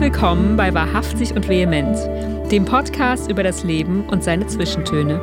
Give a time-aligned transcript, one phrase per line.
[0.00, 1.94] willkommen bei Wahrhaftig und Vehement,
[2.50, 5.20] dem Podcast über das Leben und seine Zwischentöne.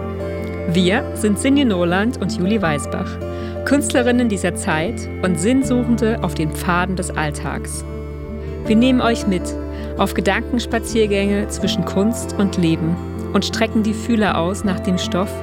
[0.71, 3.10] Wir sind Sinje Noland und Julie Weisbach,
[3.66, 7.84] Künstlerinnen dieser Zeit und Sinnsuchende auf den Pfaden des Alltags.
[8.68, 9.42] Wir nehmen euch mit
[9.98, 12.96] auf Gedankenspaziergänge zwischen Kunst und Leben
[13.33, 15.33] und strecken die Fühler aus nach dem Stoff,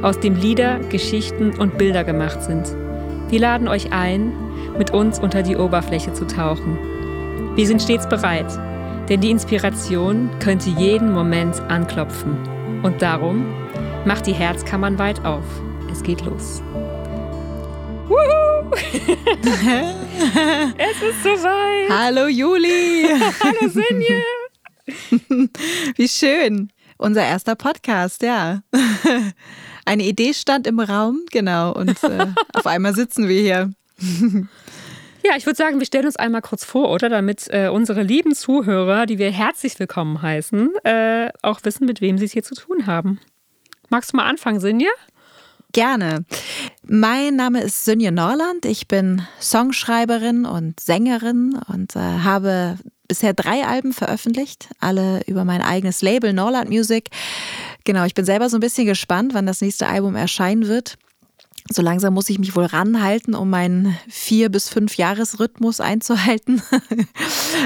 [0.00, 2.74] aus dem Lieder, Geschichten und Bilder gemacht sind.
[3.28, 4.32] Wir laden euch ein,
[4.78, 6.78] mit uns unter die Oberfläche zu tauchen
[7.58, 8.46] wir sind stets bereit,
[9.08, 12.36] denn die Inspiration könnte jeden Moment anklopfen.
[12.82, 13.46] Und darum
[14.04, 15.44] macht die Herzkammern weit auf.
[15.90, 16.62] Es geht los.
[20.78, 21.90] es ist soweit.
[21.90, 23.06] Hallo Juli.
[23.42, 24.22] Hallo Sinje.
[25.96, 26.70] Wie schön.
[26.98, 28.62] Unser erster Podcast, ja.
[29.84, 31.72] Eine Idee stand im Raum, genau.
[31.72, 33.72] Und äh, auf einmal sitzen wir hier.
[35.24, 37.08] Ja, ich würde sagen, wir stellen uns einmal kurz vor, oder?
[37.08, 42.18] Damit äh, unsere lieben Zuhörer, die wir herzlich willkommen heißen, äh, auch wissen, mit wem
[42.18, 43.18] sie es hier zu tun haben.
[43.88, 44.90] Magst du mal anfangen, Sinja?
[45.72, 46.24] Gerne.
[46.86, 48.64] Mein Name ist Sönje Norland.
[48.64, 55.62] Ich bin Songschreiberin und Sängerin und äh, habe bisher drei Alben veröffentlicht, alle über mein
[55.62, 57.08] eigenes Label Norland Music.
[57.84, 60.96] Genau, ich bin selber so ein bisschen gespannt, wann das nächste Album erscheinen wird
[61.70, 66.62] so langsam muss ich mich wohl ranhalten, um meinen vier bis fünf Jahresrhythmus einzuhalten.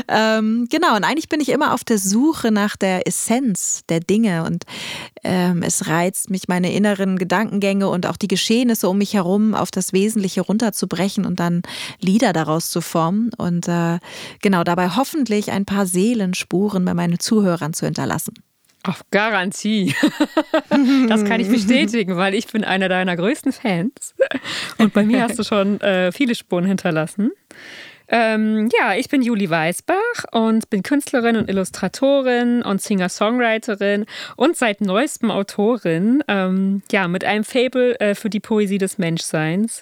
[0.09, 4.45] ähm, genau, und eigentlich bin ich immer auf der Suche nach der Essenz der Dinge
[4.45, 4.65] und
[5.23, 9.71] ähm, es reizt mich, meine inneren Gedankengänge und auch die Geschehnisse um mich herum auf
[9.71, 11.63] das Wesentliche runterzubrechen und dann
[12.01, 13.99] Lieder daraus zu formen und äh,
[14.41, 18.35] genau dabei hoffentlich ein paar Seelenspuren bei meinen Zuhörern zu hinterlassen.
[18.85, 19.95] Auf Garantie.
[21.09, 24.15] Das kann ich bestätigen, weil ich bin einer deiner größten Fans.
[24.79, 27.33] Und bei mir hast du schon äh, viele Spuren hinterlassen.
[28.09, 29.97] Ähm, ja, ich bin Julie Weisbach
[30.33, 34.05] und bin Künstlerin und Illustratorin und Singer-Songwriterin
[34.37, 36.23] und seit neuestem Autorin.
[36.29, 39.81] Ähm, ja, mit einem Fable äh, für die Poesie des Menschseins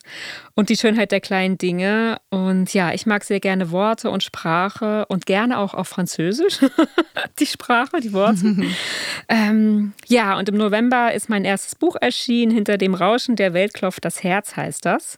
[0.60, 2.18] und die Schönheit der kleinen Dinge.
[2.28, 6.58] Und ja, ich mag sehr gerne Worte und Sprache und gerne auch auf Französisch.
[7.38, 8.56] die Sprache, die Worte.
[9.30, 12.52] ähm, ja, und im November ist mein erstes Buch erschienen.
[12.52, 15.16] Hinter dem Rauschen der Welt klopft das Herz heißt das.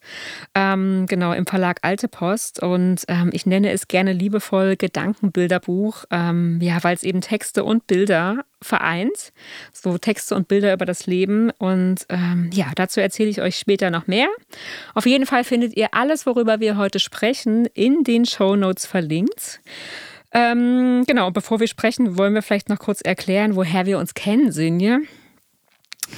[0.54, 2.62] Ähm, genau, im Verlag Alte Post.
[2.62, 7.88] Und ähm, ich nenne es gerne liebevoll Gedankenbilderbuch, ähm, ja, weil es eben Texte und
[7.88, 9.32] Bilder vereint.
[9.72, 11.50] So Texte und Bilder über das Leben.
[11.58, 14.28] Und ähm, ja, dazu erzähle ich euch später noch mehr.
[14.94, 19.60] Auf jeden Fall findet ihr alles, worüber wir heute sprechen, in den Show Notes verlinkt.
[20.32, 24.50] Ähm, genau, bevor wir sprechen, wollen wir vielleicht noch kurz erklären, woher wir uns kennen,
[24.50, 25.02] Sinje.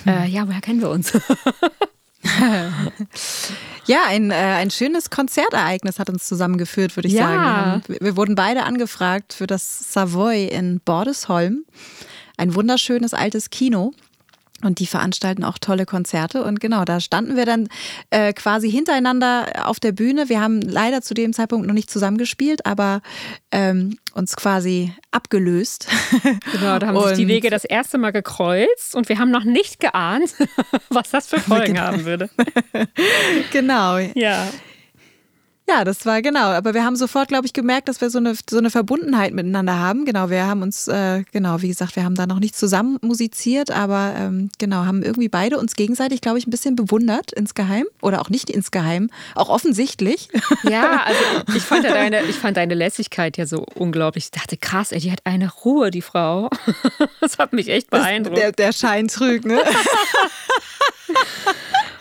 [0.06, 1.12] Äh, ja, woher kennen wir uns?
[3.87, 7.22] ja, ein, äh, ein schönes Konzertereignis hat uns zusammengeführt, würde ich ja.
[7.22, 7.43] sagen.
[7.43, 11.65] Wir, haben, wir, wurden beide angefragt für das Savoy in Bordesholm.
[12.37, 13.93] Ein wunderschönes altes Kino.
[14.62, 16.43] Und die veranstalten auch tolle Konzerte.
[16.43, 17.69] Und genau, da standen wir dann
[18.09, 20.31] äh, quasi hintereinander auf der Bühne.
[20.31, 23.03] Wir haben leider zu dem Zeitpunkt noch nicht zusammengespielt, aber
[23.50, 25.89] ähm, uns quasi abgelöst.
[26.53, 29.45] Genau, da haben und sich die Wege das erste Mal gekreuzt und wir haben noch
[29.45, 30.34] nicht geahnt,
[30.89, 32.31] was das für Folgen haben würde.
[33.53, 33.99] genau.
[34.15, 34.47] Ja.
[35.67, 36.51] Ja, das war genau.
[36.51, 39.79] Aber wir haben sofort, glaube ich, gemerkt, dass wir so eine, so eine Verbundenheit miteinander
[39.79, 40.05] haben.
[40.05, 43.71] Genau, wir haben uns, äh, genau, wie gesagt, wir haben da noch nicht zusammen musiziert,
[43.71, 47.87] aber ähm, genau, haben irgendwie beide uns gegenseitig, glaube ich, ein bisschen bewundert insgeheim.
[48.03, 50.29] Oder auch nicht insgeheim, auch offensichtlich.
[50.65, 51.21] Ja, also
[51.57, 54.25] ich fand, deine, ich fand deine Lässigkeit ja so unglaublich.
[54.25, 56.51] Ich dachte, krass, ey, die hat eine Ruhe, die Frau.
[57.21, 58.37] Das hat mich echt beeindruckt.
[58.37, 59.55] Der, der Schein trügt, ne?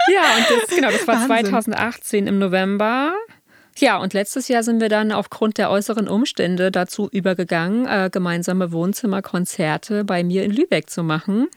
[0.08, 1.52] ja, und das, genau, das war Wahnsinn.
[1.52, 3.14] 2018 im November.
[3.80, 8.72] Ja, und letztes Jahr sind wir dann aufgrund der äußeren Umstände dazu übergegangen, äh, gemeinsame
[8.72, 11.48] Wohnzimmerkonzerte bei mir in Lübeck zu machen.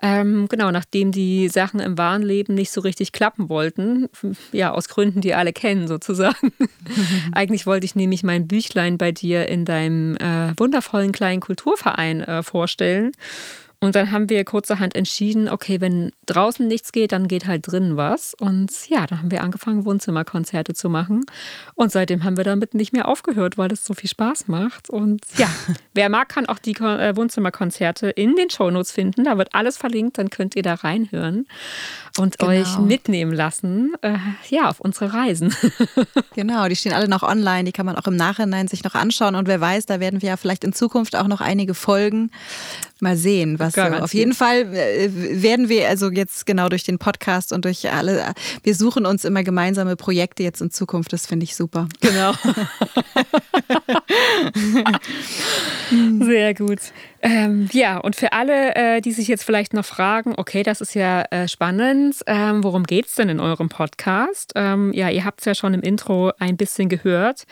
[0.00, 4.08] Ähm, genau, nachdem die Sachen im wahren Leben nicht so richtig klappen wollten.
[4.52, 6.52] Ja, aus Gründen, die alle kennen sozusagen.
[7.32, 12.42] Eigentlich wollte ich nämlich mein Büchlein bei dir in deinem äh, wundervollen kleinen Kulturverein äh,
[12.42, 13.12] vorstellen.
[13.82, 17.96] Und dann haben wir kurzerhand entschieden, okay, wenn draußen nichts geht, dann geht halt drinnen
[17.96, 18.34] was.
[18.34, 21.24] Und ja, dann haben wir angefangen, Wohnzimmerkonzerte zu machen.
[21.76, 24.90] Und seitdem haben wir damit nicht mehr aufgehört, weil es so viel Spaß macht.
[24.90, 25.48] Und ja,
[25.94, 29.24] wer mag, kann auch die äh, Wohnzimmerkonzerte in den Shownotes finden.
[29.24, 31.46] Da wird alles verlinkt, dann könnt ihr da reinhören
[32.18, 32.52] und genau.
[32.52, 34.18] euch mitnehmen lassen, äh,
[34.50, 35.54] ja, auf unsere Reisen.
[36.34, 39.36] genau, die stehen alle noch online, die kann man auch im Nachhinein sich noch anschauen.
[39.36, 42.30] Und wer weiß, da werden wir ja vielleicht in Zukunft auch noch einige Folgen
[43.00, 43.80] Mal sehen, was so.
[43.82, 45.10] Auf jeden Fall äh,
[45.42, 49.42] werden wir also jetzt genau durch den Podcast und durch alle, wir suchen uns immer
[49.42, 51.12] gemeinsame Projekte jetzt in Zukunft.
[51.12, 51.88] Das finde ich super.
[52.00, 52.32] Genau.
[56.24, 56.80] Sehr gut.
[57.22, 60.94] Ähm, ja, und für alle, äh, die sich jetzt vielleicht noch fragen, okay, das ist
[60.94, 64.52] ja äh, spannend, ähm, worum geht es denn in eurem Podcast?
[64.54, 67.44] Ähm, ja, ihr habt es ja schon im Intro ein bisschen gehört.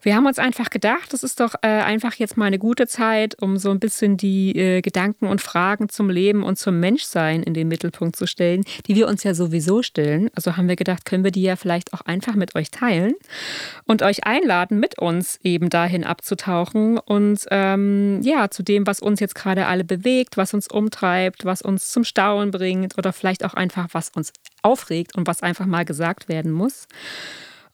[0.00, 3.40] Wir haben uns einfach gedacht, das ist doch äh, einfach jetzt mal eine gute Zeit,
[3.42, 7.52] um so ein bisschen die äh, Gedanken und Fragen zum Leben und zum Menschsein in
[7.52, 10.30] den Mittelpunkt zu stellen, die wir uns ja sowieso stellen.
[10.34, 13.12] Also haben wir gedacht, können wir die ja vielleicht auch einfach mit euch teilen
[13.84, 19.20] und euch einladen, mit uns eben dahin abzutauchen und ähm, ja, zu dem, was uns
[19.20, 23.54] jetzt gerade alle bewegt, was uns umtreibt, was uns zum Staunen bringt oder vielleicht auch
[23.54, 24.32] einfach, was uns
[24.62, 26.86] aufregt und was einfach mal gesagt werden muss.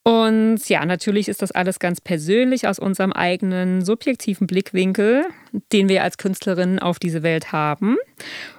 [0.09, 5.27] Und ja, natürlich ist das alles ganz persönlich aus unserem eigenen subjektiven Blickwinkel,
[5.73, 7.99] den wir als Künstlerin auf diese Welt haben.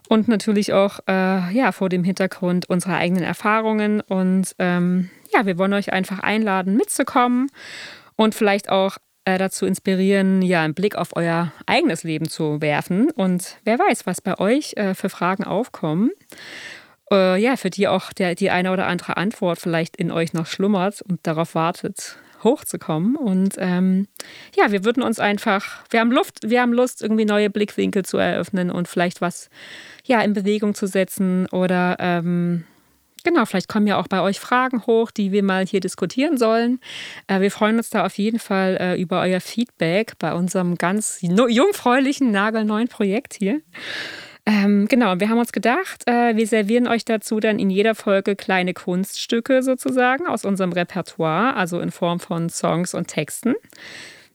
[0.09, 4.01] Und natürlich auch äh, ja, vor dem Hintergrund unserer eigenen Erfahrungen.
[4.01, 7.47] Und ähm, ja, wir wollen euch einfach einladen, mitzukommen
[8.15, 8.97] und vielleicht auch
[9.37, 13.11] dazu inspirieren, ja, einen Blick auf euer eigenes Leben zu werfen.
[13.11, 16.11] Und wer weiß, was bei euch äh, für Fragen aufkommen.
[17.11, 20.45] Äh, ja, für die auch der, die eine oder andere Antwort vielleicht in euch noch
[20.45, 23.15] schlummert und darauf wartet, hochzukommen.
[23.15, 24.07] Und ähm,
[24.55, 28.17] ja, wir würden uns einfach, wir haben Luft, wir haben Lust, irgendwie neue Blickwinkel zu
[28.17, 29.49] eröffnen und vielleicht was
[30.05, 32.63] ja in Bewegung zu setzen oder ähm,
[33.23, 36.79] Genau, vielleicht kommen ja auch bei euch Fragen hoch, die wir mal hier diskutieren sollen.
[37.27, 41.19] Äh, wir freuen uns da auf jeden Fall äh, über euer Feedback bei unserem ganz
[41.21, 43.61] jungfräulichen, nagelneuen Projekt hier.
[44.45, 48.35] Ähm, genau, wir haben uns gedacht, äh, wir servieren euch dazu dann in jeder Folge
[48.35, 53.53] kleine Kunststücke sozusagen aus unserem Repertoire, also in Form von Songs und Texten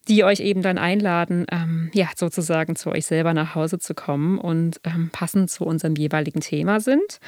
[0.08, 4.38] die euch eben dann einladen, ähm, ja, sozusagen zu euch selber nach Hause zu kommen
[4.38, 7.20] und ähm, passend zu unserem jeweiligen Thema sind.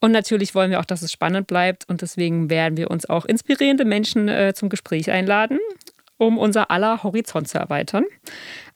[0.00, 3.24] Und natürlich wollen wir auch, dass es spannend bleibt und deswegen werden wir uns auch
[3.24, 5.58] inspirierende Menschen äh, zum Gespräch einladen,
[6.16, 8.04] um unser aller Horizont zu erweitern.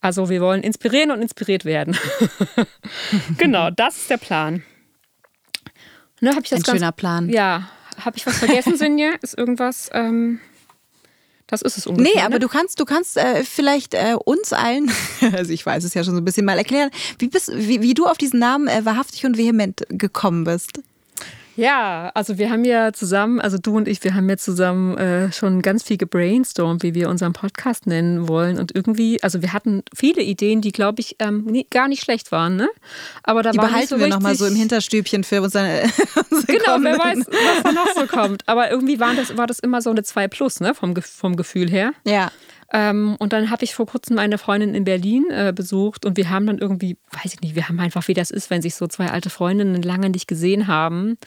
[0.01, 1.97] Also wir wollen inspirieren und inspiriert werden.
[3.39, 4.63] genau, das ist der Plan.
[6.21, 7.29] Ne, ich das Ein schöner Plan.
[7.31, 7.69] Ja,
[7.99, 9.13] habe ich was vergessen, Sinja?
[9.23, 9.91] Ist irgendwas...
[9.93, 10.41] Ähm
[11.51, 12.13] das ist es ungefähr.
[12.15, 12.39] Nee, aber ne?
[12.41, 14.91] du kannst, du kannst äh, vielleicht äh, uns allen,
[15.33, 17.95] also ich weiß es ja schon so ein bisschen mal erklären, wie, bist, wie, wie
[17.95, 20.81] du auf diesen Namen äh, wahrhaftig und vehement gekommen bist.
[21.61, 25.31] Ja, also wir haben ja zusammen, also du und ich, wir haben ja zusammen äh,
[25.31, 28.59] schon ganz viel gebrainstormt, wie wir unseren Podcast nennen wollen.
[28.59, 32.33] Und irgendwie, also wir hatten viele Ideen, die, glaube ich, ähm, nie, gar nicht schlecht
[32.33, 32.71] waren, ne?
[33.25, 35.83] Aber da die war behalten so wir nochmal so im Hinterstübchen für unsere,
[36.31, 38.43] unsere Genau, wer weiß, was da noch so kommt.
[38.49, 40.75] Aber irgendwie war das, war das immer so eine 2 Plus, ne?
[40.75, 41.93] Vom, vom Gefühl her.
[42.07, 42.31] Ja.
[42.73, 46.31] Ähm, und dann habe ich vor kurzem eine Freundin in Berlin äh, besucht und wir
[46.31, 48.87] haben dann irgendwie, weiß ich nicht, wir haben einfach, wie das ist, wenn sich so
[48.87, 51.19] zwei alte Freundinnen lange nicht gesehen haben,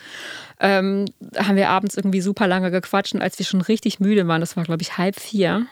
[0.60, 1.06] ähm,
[1.38, 4.56] haben wir abends irgendwie super lange gequatscht und als wir schon richtig müde waren, das
[4.56, 5.66] war glaube ich halb vier,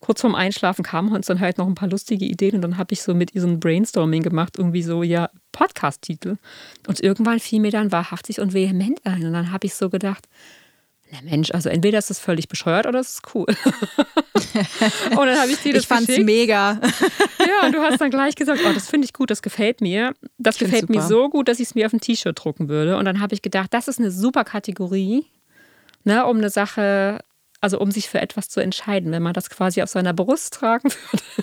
[0.00, 2.92] kurz vorm Einschlafen kamen uns dann halt noch ein paar lustige Ideen und dann habe
[2.92, 6.36] ich so mit ihr so ein Brainstorming gemacht, irgendwie so, ja, Podcast-Titel.
[6.86, 10.28] Und irgendwann fiel mir dann wahrhaftig und vehement ein und dann habe ich so gedacht,
[11.14, 13.46] na Mensch, also entweder ist das völlig bescheuert oder es ist cool.
[15.10, 16.26] und dann habe ich dir das Ich fand's geschickt.
[16.26, 16.80] mega.
[17.38, 20.14] ja, und du hast dann gleich gesagt, oh, das finde ich gut, das gefällt mir.
[20.38, 22.96] Das gefällt mir so gut, dass ich es mir auf ein T-Shirt drucken würde.
[22.96, 25.26] Und dann habe ich gedacht, das ist eine super Kategorie,
[26.04, 27.20] ne, um eine Sache
[27.64, 29.10] also um sich für etwas zu entscheiden.
[29.10, 30.90] Wenn man das quasi auf seiner Brust tragen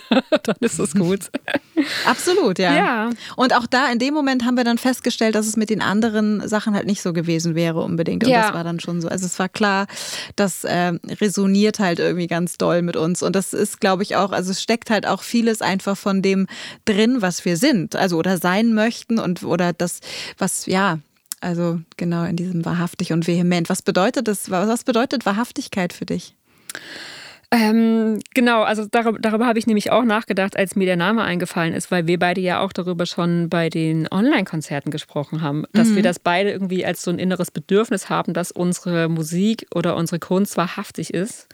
[0.10, 1.32] würde, dann ist es gut.
[2.06, 2.76] Absolut, ja.
[2.76, 3.10] ja.
[3.36, 6.48] Und auch da in dem Moment haben wir dann festgestellt, dass es mit den anderen
[6.48, 8.24] Sachen halt nicht so gewesen wäre unbedingt.
[8.24, 8.44] Und ja.
[8.44, 9.08] das war dann schon so.
[9.08, 9.88] Also es war klar,
[10.36, 13.24] das äh, resoniert halt irgendwie ganz doll mit uns.
[13.24, 16.46] Und das ist, glaube ich, auch, also es steckt halt auch vieles einfach von dem
[16.86, 17.96] drin, was wir sind.
[17.96, 20.02] Also oder sein möchten und oder das,
[20.38, 21.00] was, ja,
[21.42, 23.70] also genau in diesem wahrhaftig und vehement.
[23.70, 24.50] Was bedeutet das?
[24.50, 26.36] Was bedeutet Wahrhaftigkeit für dich?
[27.54, 31.74] Ähm, genau, also darüber, darüber habe ich nämlich auch nachgedacht, als mir der Name eingefallen
[31.74, 35.96] ist, weil wir beide ja auch darüber schon bei den Online-Konzerten gesprochen haben, dass mhm.
[35.98, 40.20] wir das beide irgendwie als so ein inneres Bedürfnis haben, dass unsere Musik oder unsere
[40.20, 41.50] Kunst wahrhaftig ist.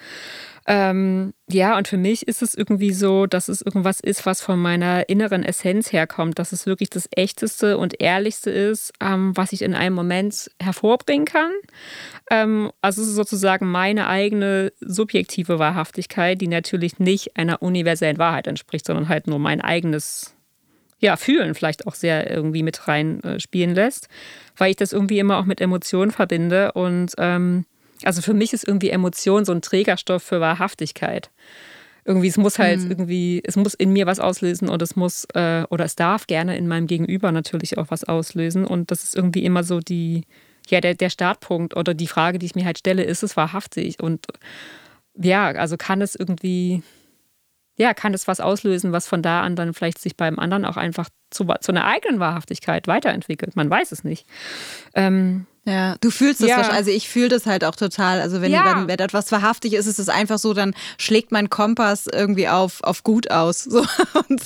[0.69, 4.59] Ähm, ja, und für mich ist es irgendwie so, dass es irgendwas ist, was von
[4.59, 9.61] meiner inneren Essenz herkommt, dass es wirklich das Echteste und Ehrlichste ist, ähm, was ich
[9.61, 11.51] in einem Moment hervorbringen kann.
[12.29, 18.47] Ähm, also es ist sozusagen meine eigene subjektive Wahrhaftigkeit, die natürlich nicht einer universellen Wahrheit
[18.47, 20.35] entspricht, sondern halt nur mein eigenes
[20.99, 24.09] ja, Fühlen vielleicht auch sehr irgendwie mit rein äh, spielen lässt,
[24.57, 27.65] weil ich das irgendwie immer auch mit Emotionen verbinde und ähm,
[28.03, 31.31] also für mich ist irgendwie Emotion so ein Trägerstoff für Wahrhaftigkeit.
[32.05, 32.91] irgendwie, es muss halt mhm.
[32.91, 36.57] irgendwie, es muss in mir was auslösen und es muss, äh, oder es darf gerne
[36.57, 38.65] in meinem Gegenüber natürlich auch was auslösen.
[38.65, 40.23] Und das ist irgendwie immer so die,
[40.69, 44.01] ja, der, der Startpunkt oder die Frage, die ich mir halt stelle, ist es wahrhaftig?
[44.01, 44.27] Und
[45.15, 46.81] ja, also kann es irgendwie,
[47.77, 50.77] ja, kann es was auslösen, was von da an dann vielleicht sich beim anderen auch
[50.77, 53.55] einfach zu, zu einer eigenen Wahrhaftigkeit weiterentwickelt?
[53.55, 54.25] Man weiß es nicht.
[54.93, 56.55] Ähm, ja, du fühlst das ja.
[56.55, 56.77] wahrscheinlich.
[56.77, 58.21] Also ich fühle das halt auch total.
[58.21, 58.77] Also wenn, ja.
[58.77, 62.81] wenn, wenn, etwas wahrhaftig ist, ist es einfach so, dann schlägt mein Kompass irgendwie auf,
[62.83, 63.67] auf gut aus.
[63.77, 63.85] So.
[64.29, 64.41] Und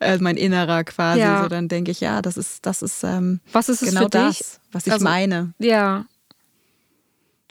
[0.00, 1.20] äh, mein Innerer quasi.
[1.20, 1.42] Ja.
[1.42, 4.60] So, dann denke ich, ja, das ist, das ist ähm, was ist es genau das,
[4.70, 5.52] was ich also, meine.
[5.58, 6.04] Ja.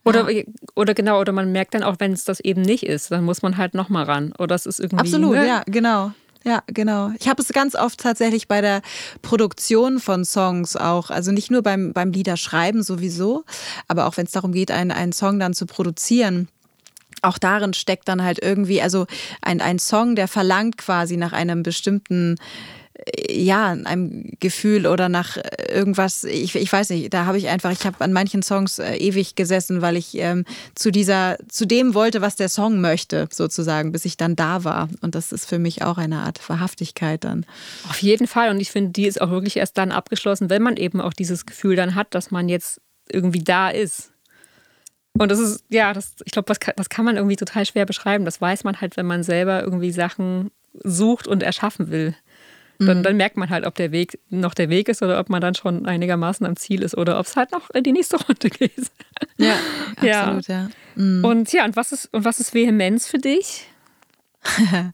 [0.06, 0.28] Oder,
[0.76, 3.42] oder genau, oder man merkt dann auch, wenn es das eben nicht ist, dann muss
[3.42, 4.34] man halt nochmal ran.
[4.40, 5.02] Oder es ist irgendwie.
[5.02, 5.46] Absolut, ne?
[5.48, 6.14] ja, genau.
[6.46, 7.12] Ja, genau.
[7.20, 8.84] Ich habe es ganz oft tatsächlich bei der
[9.24, 13.44] Produktion von Songs auch, also nicht nur beim, beim Liederschreiben sowieso,
[13.88, 16.48] aber auch wenn es darum geht, einen, einen Song dann zu produzieren
[17.22, 19.08] auch darin steckt dann halt irgendwie, also
[19.42, 22.36] ein, ein Song, der verlangt quasi nach einem bestimmten
[23.30, 25.38] ja, einem Gefühl oder nach
[25.70, 28.96] irgendwas, ich, ich weiß nicht, da habe ich einfach, ich habe an manchen Songs äh,
[28.96, 33.92] ewig gesessen, weil ich ähm, zu dieser, zu dem wollte, was der Song möchte, sozusagen,
[33.92, 34.90] bis ich dann da war.
[35.02, 37.46] Und das ist für mich auch eine Art Wahrhaftigkeit dann.
[37.90, 38.50] Auf jeden Fall.
[38.50, 41.46] Und ich finde, die ist auch wirklich erst dann abgeschlossen, wenn man eben auch dieses
[41.46, 44.12] Gefühl dann hat, dass man jetzt irgendwie da ist.
[45.18, 48.26] Und das ist, ja, das, ich glaube, das, das kann man irgendwie total schwer beschreiben.
[48.26, 50.52] Das weiß man halt, wenn man selber irgendwie Sachen
[50.84, 52.16] sucht und erschaffen will.
[52.80, 53.04] Dann, mhm.
[53.04, 55.56] dann, merkt man halt, ob der Weg noch der Weg ist oder ob man dann
[55.56, 58.92] schon einigermaßen am Ziel ist oder ob es halt noch in die nächste Runde geht.
[59.38, 59.56] Ja,
[59.96, 60.56] absolut, ja.
[60.56, 60.70] ja.
[60.96, 61.24] Mhm.
[61.24, 63.68] Und ja, und was ist, und was ist Vehemenz für dich?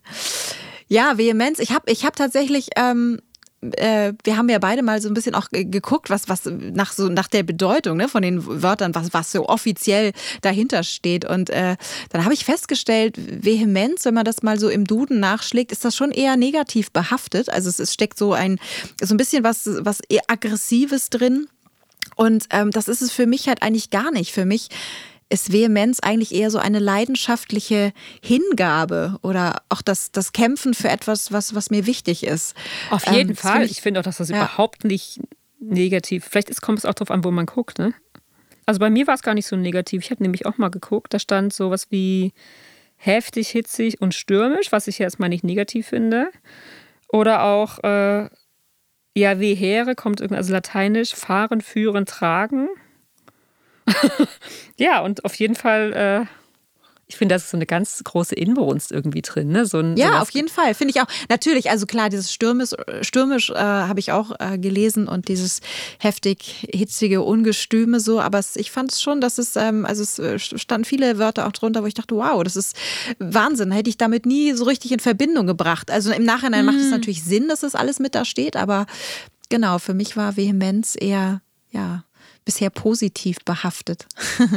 [0.88, 1.60] ja, Vehemenz.
[1.60, 3.20] Ich habe ich hab tatsächlich ähm,
[3.62, 7.10] äh, wir haben ja beide mal so ein bisschen auch geguckt, was, was nach so
[7.10, 11.26] nach der Bedeutung ne, von den Wörtern, was, was so offiziell dahinter steht.
[11.26, 11.78] Und äh,
[12.10, 15.96] dann habe ich festgestellt, Vehemenz, wenn man das mal so im Duden nachschlägt, ist das
[15.96, 17.50] schon eher negativ behaftet.
[17.50, 18.60] Also es, es steckt so ein
[19.02, 21.48] so ein bisschen was, was eher Aggressives drin.
[22.16, 24.32] Und ähm, das ist es für mich halt eigentlich gar nicht.
[24.32, 24.70] Für mich
[25.32, 31.32] ist Vehemenz eigentlich eher so eine leidenschaftliche Hingabe oder auch das, das Kämpfen für etwas,
[31.32, 32.56] was, was mir wichtig ist.
[32.90, 33.64] Auf jeden ähm, Fall.
[33.64, 34.38] Ich, ich finde auch, dass das ja.
[34.38, 35.22] überhaupt nicht
[35.60, 36.26] negativ.
[36.30, 37.80] Vielleicht ist, kommt es auch darauf an, wo man guckt.
[37.80, 37.94] Ne?
[38.66, 40.04] Also bei mir war es gar nicht so negativ.
[40.04, 42.34] Ich habe nämlich auch mal geguckt, da stand sowas wie
[42.98, 46.30] heftig, hitzig und stürmisch, was ich erstmal nicht negativ finde.
[47.08, 48.30] Oder auch, äh,
[49.14, 52.70] ja, vehere kommt irgendwie, also lateinisch, fahren, führen, tragen.
[54.78, 56.26] ja, und auf jeden Fall, äh,
[57.08, 59.50] ich finde, da ist so eine ganz große Inbrunst irgendwie drin.
[59.50, 59.66] Ne?
[59.66, 61.08] So ein, ja, auf jeden Fall, finde ich auch.
[61.28, 62.70] Natürlich, also klar, dieses Stürmisch,
[63.02, 65.60] Stürmisch äh, habe ich auch äh, gelesen und dieses
[66.00, 70.20] heftig hitzige, ungestüme so, aber es, ich fand es schon, dass es, ähm, also es
[70.20, 72.78] äh, standen viele Wörter auch drunter, wo ich dachte, wow, das ist
[73.20, 75.92] Wahnsinn, hätte ich damit nie so richtig in Verbindung gebracht.
[75.92, 76.66] Also im Nachhinein mhm.
[76.68, 76.92] macht es mhm.
[76.92, 78.86] natürlich Sinn, dass das alles mit da steht, aber
[79.50, 82.06] genau, für mich war Vehemenz eher, ja,
[82.46, 84.08] bisher positiv behaftet.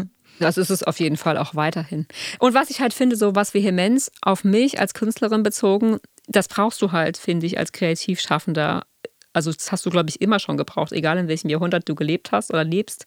[0.41, 2.07] Das ist es auf jeden Fall auch weiterhin.
[2.39, 6.81] Und was ich halt finde, so was Vehemenz auf mich als Künstlerin bezogen, das brauchst
[6.83, 8.85] du halt, finde ich, als Kreativschaffender.
[9.33, 12.33] Also das hast du, glaube ich, immer schon gebraucht, egal in welchem Jahrhundert du gelebt
[12.33, 13.07] hast oder lebst.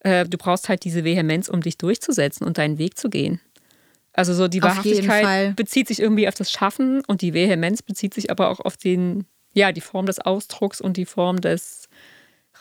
[0.00, 3.40] Äh, du brauchst halt diese Vehemenz, um dich durchzusetzen und deinen Weg zu gehen.
[4.12, 8.30] Also so die Wahrhaftigkeit bezieht sich irgendwie auf das Schaffen und die Vehemenz bezieht sich
[8.30, 11.88] aber auch auf den, ja, die Form des Ausdrucks und die Form des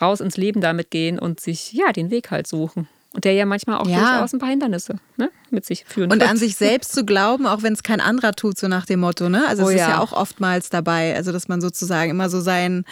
[0.02, 2.88] raus ins Leben damit gehen und sich ja den Weg halt suchen.
[3.12, 3.98] Und der ja manchmal auch ja.
[3.98, 6.30] durchaus ein paar Hindernisse ne, mit sich führen Und wird.
[6.30, 9.30] an sich selbst zu glauben, auch wenn es kein anderer tut, so nach dem Motto.
[9.30, 9.48] Ne?
[9.48, 9.90] Also es oh, ist ja.
[9.90, 12.86] ja auch oftmals dabei, also dass man sozusagen immer so sein,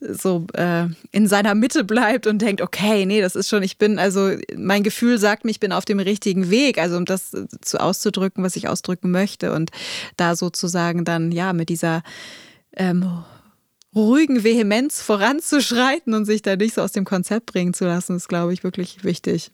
[0.00, 4.00] so äh, in seiner Mitte bleibt und denkt, okay, nee, das ist schon, ich bin,
[4.00, 7.80] also mein Gefühl sagt mir, ich bin auf dem richtigen Weg, also um das zu
[7.80, 9.52] auszudrücken, was ich ausdrücken möchte.
[9.52, 9.70] Und
[10.16, 12.02] da sozusagen dann, ja, mit dieser
[12.76, 13.22] ähm,
[13.94, 18.28] ruhigen Vehemenz voranzuschreiten und sich da nicht so aus dem Konzept bringen zu lassen, ist,
[18.28, 19.50] glaube ich, wirklich wichtig.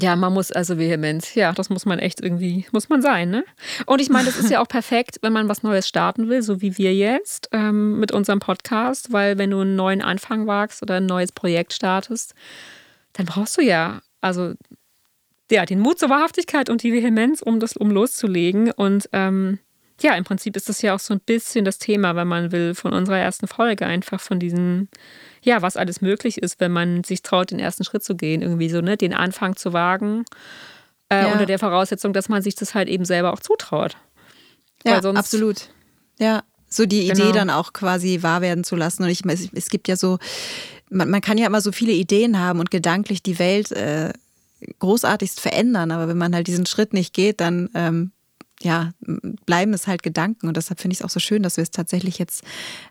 [0.00, 1.34] Ja, man muss also vehement.
[1.34, 3.44] Ja, das muss man echt irgendwie, muss man sein, ne?
[3.84, 6.60] Und ich meine, das ist ja auch perfekt, wenn man was Neues starten will, so
[6.60, 10.96] wie wir jetzt ähm, mit unserem Podcast, weil wenn du einen neuen Anfang wagst oder
[10.96, 12.34] ein neues Projekt startest,
[13.14, 14.54] dann brauchst du ja, also
[15.50, 18.70] ja, den Mut zur Wahrhaftigkeit und die Vehemenz, um das, um loszulegen.
[18.70, 19.58] Und ähm,
[20.00, 22.74] ja, im Prinzip ist das ja auch so ein bisschen das Thema, wenn man will,
[22.74, 24.88] von unserer ersten Folge, einfach von diesen,
[25.42, 28.70] ja, was alles möglich ist, wenn man sich traut, den ersten Schritt zu gehen, irgendwie
[28.70, 30.24] so, ne, den Anfang zu wagen,
[31.08, 31.32] äh, ja.
[31.32, 33.96] unter der Voraussetzung, dass man sich das halt eben selber auch zutraut.
[34.84, 35.68] Ja, sonst, absolut.
[36.20, 37.32] Ja, so die Idee genau.
[37.32, 39.02] dann auch quasi wahr werden zu lassen.
[39.02, 40.18] Und ich, es, es gibt ja so,
[40.90, 44.12] man, man, kann ja immer so viele Ideen haben und gedanklich die Welt äh,
[44.78, 48.12] großartigst verändern, aber wenn man halt diesen Schritt nicht geht, dann ähm,
[48.62, 48.90] ja,
[49.46, 50.48] bleiben es halt Gedanken.
[50.48, 52.42] Und deshalb finde ich es auch so schön, dass wir es tatsächlich jetzt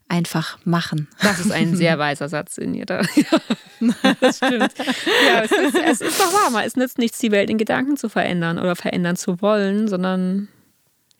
[0.07, 1.07] einfach machen.
[1.21, 3.01] Das ist ein sehr weiser Satz in ihr da.
[3.15, 4.73] Ja, das stimmt.
[5.27, 6.65] Ja, es ist, es ist doch wahr.
[6.65, 10.47] Es nützt nichts, die Welt in Gedanken zu verändern oder verändern zu wollen, sondern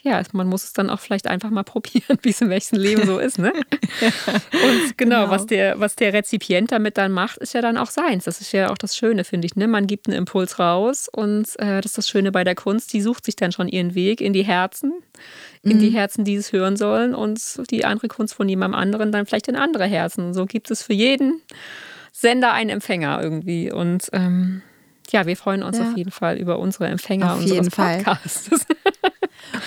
[0.07, 3.05] ja, man muss es dann auch vielleicht einfach mal probieren, wie es im echten Leben
[3.05, 3.39] so ist.
[3.39, 3.53] Ne?
[3.53, 3.63] Und
[4.97, 8.25] genau, genau, Was, der, was der Rezipient damit dann macht, ist ja dann auch seins.
[8.25, 9.55] Das ist ja auch das Schöne, finde ich.
[9.55, 9.67] Ne?
[9.67, 13.01] Man gibt einen Impuls raus und äh, das ist das Schöne bei der Kunst, die
[13.01, 14.93] sucht sich dann schon ihren Weg in die Herzen,
[15.63, 15.79] in mhm.
[15.79, 19.47] die Herzen, die es hören sollen und die andere Kunst von jemandem anderen dann vielleicht
[19.47, 20.33] in andere Herzen.
[20.33, 21.41] So gibt es für jeden
[22.11, 23.71] Sender einen Empfänger irgendwie.
[23.71, 24.61] Und ähm,
[25.11, 25.89] ja, wir freuen uns ja.
[25.89, 28.49] auf jeden Fall über unsere Empfänger auf unseres Podcasts.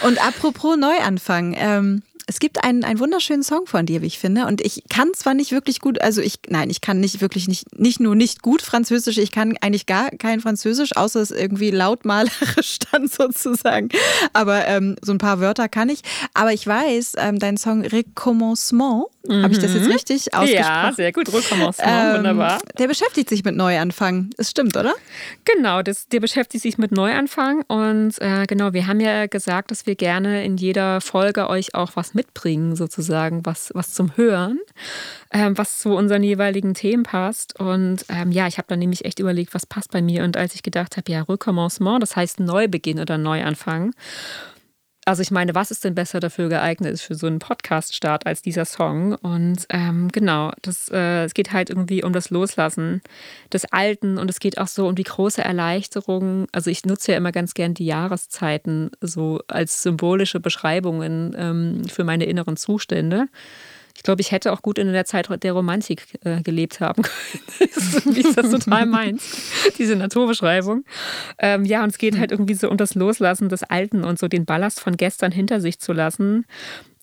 [0.03, 4.47] Und apropos Neuanfang, ähm, es gibt einen, einen wunderschönen Song von dir, wie ich finde.
[4.47, 7.77] Und ich kann zwar nicht wirklich gut, also ich, nein, ich kann nicht wirklich nicht,
[7.77, 12.79] nicht nur nicht gut Französisch, ich kann eigentlich gar kein Französisch, außer es irgendwie lautmalerisch
[12.93, 13.89] dann sozusagen.
[14.33, 16.03] Aber ähm, so ein paar Wörter kann ich.
[16.33, 19.43] Aber ich weiß, ähm, dein Song Recommencement, mhm.
[19.43, 19.93] habe ich das jetzt mhm.
[19.93, 20.65] richtig ausgesprochen?
[20.65, 22.61] Ja, sehr gut, Recommencement, ähm, wunderbar.
[22.79, 24.31] Der beschäftigt sich mit Neuanfang.
[24.37, 24.95] Das stimmt, oder?
[25.45, 27.63] Genau, das, der beschäftigt sich mit Neuanfang.
[27.69, 31.93] Und äh, genau, wir haben ja gesagt, dass wir gerne in jeder Folge euch auch
[31.97, 34.61] was mit mitbringen, sozusagen, was, was zum Hören,
[35.33, 37.59] ähm, was zu unseren jeweiligen Themen passt.
[37.59, 40.23] Und ähm, ja, ich habe dann nämlich echt überlegt, was passt bei mir.
[40.25, 43.95] Und als ich gedacht habe, ja, Recommencement, das heißt Neubeginn oder Neuanfang.
[45.11, 48.65] Also ich meine, was ist denn besser dafür geeignet für so einen Podcast-Start als dieser
[48.65, 49.17] Song?
[49.17, 53.03] Und ähm, genau, das, äh, es geht halt irgendwie um das Loslassen
[53.53, 56.47] des Alten und es geht auch so um die große Erleichterung.
[56.53, 62.05] Also ich nutze ja immer ganz gern die Jahreszeiten so als symbolische Beschreibungen ähm, für
[62.05, 63.27] meine inneren Zustände.
[64.01, 67.03] Ich glaube, ich hätte auch gut in der Zeit der Romantik äh, gelebt haben
[67.59, 68.17] können.
[68.17, 69.23] Wie ist das total meins,
[69.77, 70.87] diese Naturbeschreibung.
[71.39, 74.27] Ähm, ja, und es geht halt irgendwie so um das Loslassen des Alten und so
[74.27, 76.47] den Ballast von gestern hinter sich zu lassen.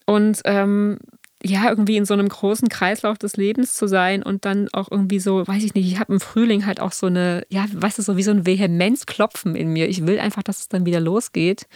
[0.08, 0.98] Und ähm,
[1.44, 5.20] ja, irgendwie in so einem großen Kreislauf des Lebens zu sein und dann auch irgendwie
[5.20, 8.02] so, weiß ich nicht, ich habe im Frühling halt auch so eine, ja, weißt du,
[8.02, 9.88] so wie so ein Vehemenzklopfen in mir.
[9.88, 11.68] Ich will einfach, dass es dann wieder losgeht.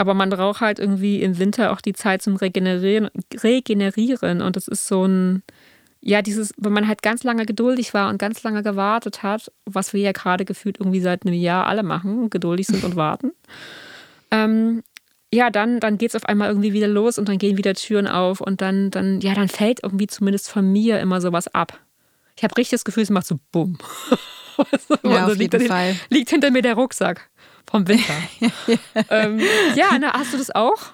[0.00, 3.10] Aber man braucht halt irgendwie im Winter auch die Zeit zum Regenerieren,
[3.42, 4.40] Regenerieren.
[4.40, 5.42] Und das ist so ein,
[6.00, 9.92] ja, dieses, wenn man halt ganz lange geduldig war und ganz lange gewartet hat, was
[9.92, 13.32] wir ja gerade gefühlt irgendwie seit einem Jahr alle machen, geduldig sind und warten.
[14.30, 14.82] Ähm,
[15.34, 18.06] ja, dann, dann geht es auf einmal irgendwie wieder los und dann gehen wieder Türen
[18.06, 21.78] auf und dann, dann, ja, dann fällt irgendwie zumindest von mir immer sowas ab.
[22.38, 23.76] Ich habe richtig das Gefühl, es macht so Bumm.
[25.04, 25.94] ja, auf jeden Fall.
[26.08, 27.28] liegt hinter mir der Rucksack
[27.70, 28.14] vom Winter.
[29.10, 29.40] ähm,
[29.74, 30.92] ja, na, hast du das auch?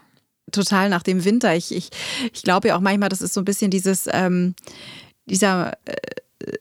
[0.52, 1.54] Total nach dem Winter.
[1.56, 1.90] Ich, ich,
[2.32, 4.54] ich glaube ja auch manchmal, das ist so ein bisschen dieses, ähm,
[5.26, 6.52] dieser äh,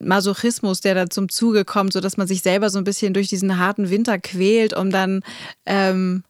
[0.00, 3.58] Masochismus, der da zum Zuge kommt, sodass man sich selber so ein bisschen durch diesen
[3.58, 5.22] harten Winter quält, um dann
[5.66, 6.24] ähm,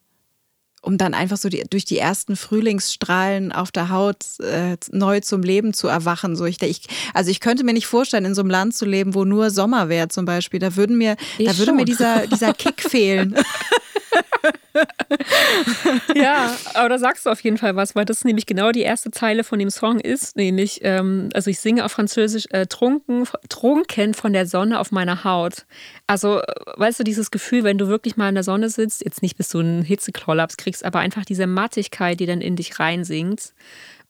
[0.83, 5.41] um dann einfach so die, durch die ersten Frühlingsstrahlen auf der Haut äh, neu zum
[5.41, 6.35] Leben zu erwachen.
[6.35, 6.81] So ich, ich,
[7.13, 9.87] also ich könnte mir nicht vorstellen, in so einem Land zu leben, wo nur Sommer
[9.87, 10.59] wäre zum Beispiel.
[10.59, 13.35] Da würden mir, ich da würde mir dieser, dieser Kick fehlen.
[16.15, 19.11] ja, aber da sagst du auf jeden Fall was, weil das nämlich genau die erste
[19.11, 24.13] Zeile von dem Song ist, nämlich, ähm, also ich singe auf Französisch, äh, trunken, trunken
[24.13, 25.65] von der Sonne auf meiner Haut.
[26.07, 26.41] Also,
[26.77, 29.49] weißt du, dieses Gefühl, wenn du wirklich mal in der Sonne sitzt, jetzt nicht bis
[29.49, 33.53] du einen Hitzeklollaps kriegst, aber einfach diese Mattigkeit, die dann in dich reinsinkt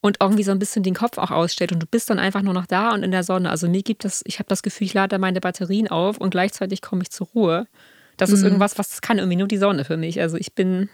[0.04, 2.52] und irgendwie so ein bisschen den Kopf auch ausstellt und du bist dann einfach nur
[2.52, 3.50] noch da und in der Sonne.
[3.50, 6.82] Also mir gibt das, ich habe das Gefühl, ich lade meine Batterien auf und gleichzeitig
[6.82, 7.66] komme ich zur Ruhe.
[8.16, 8.36] Das mhm.
[8.36, 10.20] ist irgendwas, was kann irgendwie nur die Sonne für mich.
[10.20, 10.88] Also ich bin.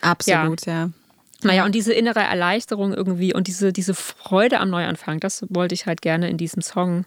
[0.00, 0.72] Absolut, ja.
[0.72, 0.90] ja.
[1.42, 5.86] Naja, und diese innere Erleichterung irgendwie und diese, diese Freude am Neuanfang, das wollte ich
[5.86, 7.06] halt gerne in diesem Song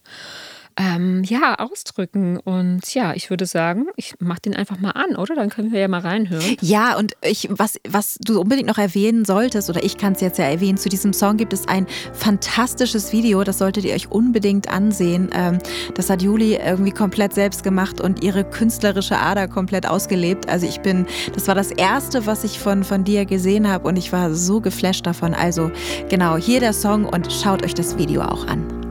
[0.77, 2.37] ähm, ja, ausdrücken.
[2.37, 5.35] Und ja, ich würde sagen, ich mache den einfach mal an, oder?
[5.35, 6.57] Dann können wir ja mal reinhören.
[6.61, 10.39] Ja, und ich, was, was du unbedingt noch erwähnen solltest, oder ich kann es jetzt
[10.39, 14.69] ja erwähnen, zu diesem Song gibt es ein fantastisches Video, das solltet ihr euch unbedingt
[14.69, 15.29] ansehen.
[15.33, 15.59] Ähm,
[15.95, 20.49] das hat Juli irgendwie komplett selbst gemacht und ihre künstlerische Ader komplett ausgelebt.
[20.49, 23.97] Also ich bin, das war das Erste, was ich von, von dir gesehen habe und
[23.97, 25.33] ich war so geflasht davon.
[25.33, 25.71] Also
[26.09, 28.82] genau, hier der Song und schaut euch das Video auch an.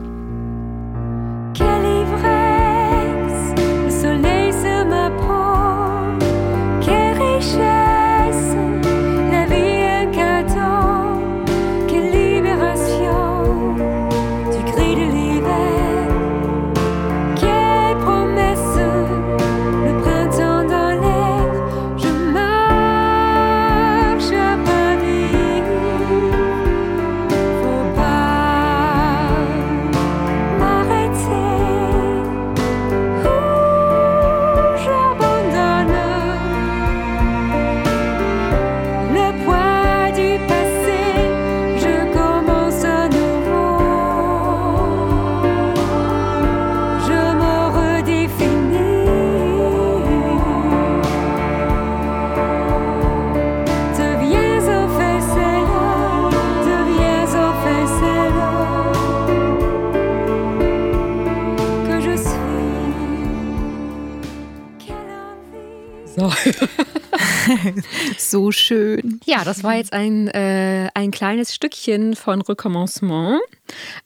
[68.52, 69.20] So schön.
[69.24, 73.40] Ja, das war jetzt ein, äh, ein kleines Stückchen von Recommencement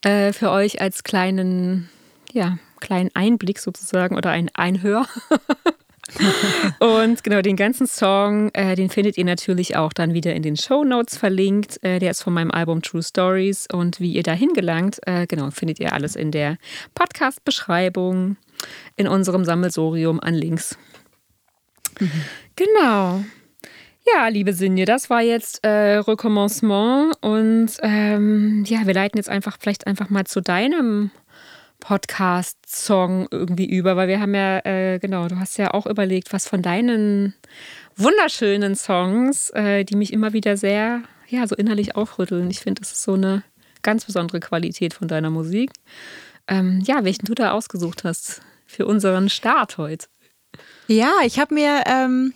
[0.03, 1.89] äh, für euch als kleinen,
[2.33, 5.07] ja, kleinen Einblick sozusagen oder ein Einhör.
[6.79, 10.57] und genau, den ganzen Song, äh, den findet ihr natürlich auch dann wieder in den
[10.57, 11.83] Show Notes verlinkt.
[11.83, 13.67] Äh, der ist von meinem Album True Stories.
[13.73, 16.59] Und wie ihr da hingelangt, äh, genau, findet ihr alles in der
[16.95, 18.37] Podcast-Beschreibung
[18.97, 20.79] in unserem Sammelsorium an Links.
[21.99, 22.11] Mhm.
[22.55, 23.25] Genau.
[24.15, 29.57] Ja, liebe Sinje, das war jetzt äh, Recommencement und ähm, ja, wir leiten jetzt einfach
[29.61, 31.11] vielleicht einfach mal zu deinem
[31.81, 36.47] Podcast-Song irgendwie über, weil wir haben ja, äh, genau, du hast ja auch überlegt, was
[36.47, 37.35] von deinen
[37.97, 42.49] wunderschönen Songs, äh, die mich immer wieder sehr, ja, so innerlich aufrütteln.
[42.51, 43.43] Ich finde, das ist so eine
[43.83, 45.73] ganz besondere Qualität von deiner Musik.
[46.47, 50.07] Ähm, ja, welchen du da ausgesucht hast für unseren Start heute.
[50.87, 52.33] Ja, ich habe mir ähm,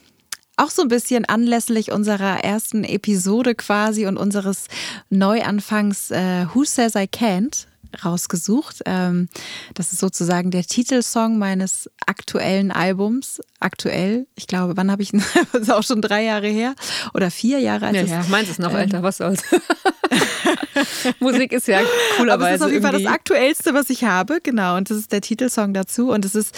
[0.61, 4.67] auch so ein bisschen anlässlich unserer ersten Episode quasi und unseres
[5.09, 7.67] Neuanfangs äh, Who Says I Can't
[8.05, 8.83] rausgesucht.
[8.85, 9.29] Ähm,
[9.75, 13.41] das ist sozusagen der Titelsong meines aktuellen Albums.
[13.59, 15.11] Aktuell, ich glaube, wann habe ich,
[15.53, 16.75] das ist auch schon drei Jahre her
[17.15, 17.87] oder vier Jahre.
[17.87, 19.43] Als ja, meins ist noch ähm, älter, was soll's.
[21.21, 21.81] Musik ist ja
[22.17, 22.33] coolerweise.
[22.33, 24.77] Aber es ist auf jeden Fall das aktuellste, was ich habe, genau.
[24.77, 26.11] Und das ist der Titelsong dazu.
[26.11, 26.55] Und es ist,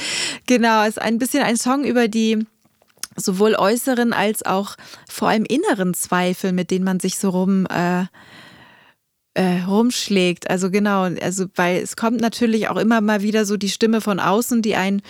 [0.47, 2.47] genau, es ist ein bisschen ein Song über die
[3.17, 4.77] sowohl äußeren als auch
[5.09, 8.05] vor allem inneren Zweifel, mit denen man sich so rum äh,
[9.35, 10.51] äh, rumschlägt.
[10.51, 14.21] Also genau, also weil es kommt natürlich auch immer mal wieder so die Stimme von
[14.21, 15.03] außen, die einen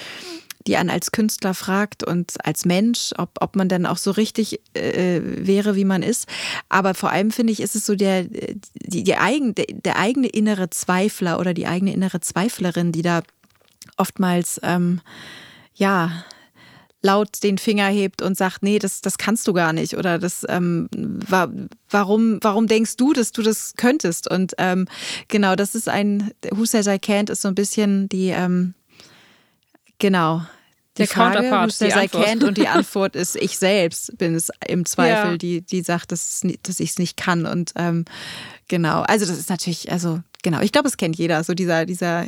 [0.66, 4.60] die einen als Künstler fragt und als Mensch, ob, ob man dann auch so richtig
[4.74, 6.28] äh, wäre, wie man ist.
[6.68, 10.28] Aber vor allem finde ich, ist es so der, die, die eigen, der, der eigene
[10.28, 13.22] innere Zweifler oder die eigene innere Zweiflerin, die da
[13.96, 15.00] oftmals ähm,
[15.74, 16.24] ja
[17.02, 20.46] laut den Finger hebt und sagt, nee, das, das kannst du gar nicht oder das
[20.48, 21.48] ähm, wa
[21.90, 24.30] warum, warum denkst du, dass du das könntest?
[24.30, 24.86] Und ähm,
[25.28, 28.74] genau, das ist ein Who Says I Can't ist so ein bisschen die ähm,
[29.98, 30.42] genau.
[30.98, 34.34] Die Der Frage, Counterpart, who says I can't und die Antwort ist, ich selbst bin
[34.34, 35.36] es im Zweifel, ja.
[35.38, 37.46] die, die sagt, dass, dass ich es nicht kann.
[37.46, 38.04] Und ähm,
[38.68, 42.26] genau, also das ist natürlich, also genau, ich glaube, es kennt jeder, so dieser, dieser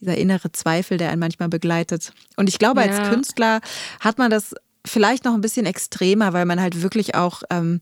[0.00, 2.12] dieser innere Zweifel, der einen manchmal begleitet.
[2.36, 2.88] Und ich glaube, ja.
[2.88, 3.60] als Künstler
[4.00, 4.54] hat man das
[4.86, 7.80] vielleicht noch ein bisschen extremer, weil man halt wirklich auch ähm,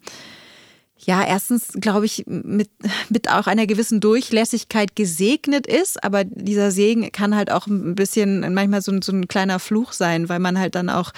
[0.98, 2.70] ja, erstens glaube ich, mit,
[3.08, 8.52] mit auch einer gewissen Durchlässigkeit gesegnet ist, aber dieser Segen kann halt auch ein bisschen
[8.52, 11.12] manchmal so, so ein kleiner Fluch sein, weil man halt dann auch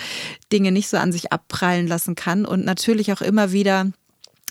[0.53, 3.91] Dinge nicht so an sich abprallen lassen kann und natürlich auch immer wieder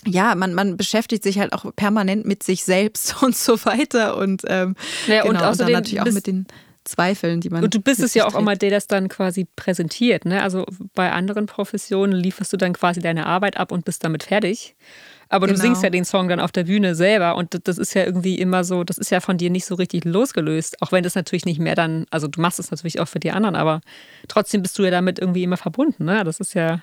[0.06, 4.42] ja, man, man beschäftigt sich halt auch permanent mit sich selbst und so weiter und,
[4.46, 6.46] ähm, ja, genau, und, außerdem und dann natürlich auch mit den
[6.84, 7.62] Zweifeln, die man.
[7.62, 10.24] Und du bist es ja auch immer der, das dann quasi präsentiert.
[10.24, 10.42] Ne?
[10.42, 14.74] Also bei anderen Professionen lieferst du dann quasi deine Arbeit ab und bist damit fertig.
[15.28, 15.58] Aber genau.
[15.58, 18.36] du singst ja den Song dann auf der Bühne selber und das ist ja irgendwie
[18.36, 20.82] immer so, das ist ja von dir nicht so richtig losgelöst.
[20.82, 23.30] Auch wenn das natürlich nicht mehr dann, also du machst es natürlich auch für die
[23.30, 23.80] anderen, aber
[24.26, 26.04] trotzdem bist du ja damit irgendwie immer verbunden.
[26.04, 26.24] Ne?
[26.24, 26.82] Das ist ja.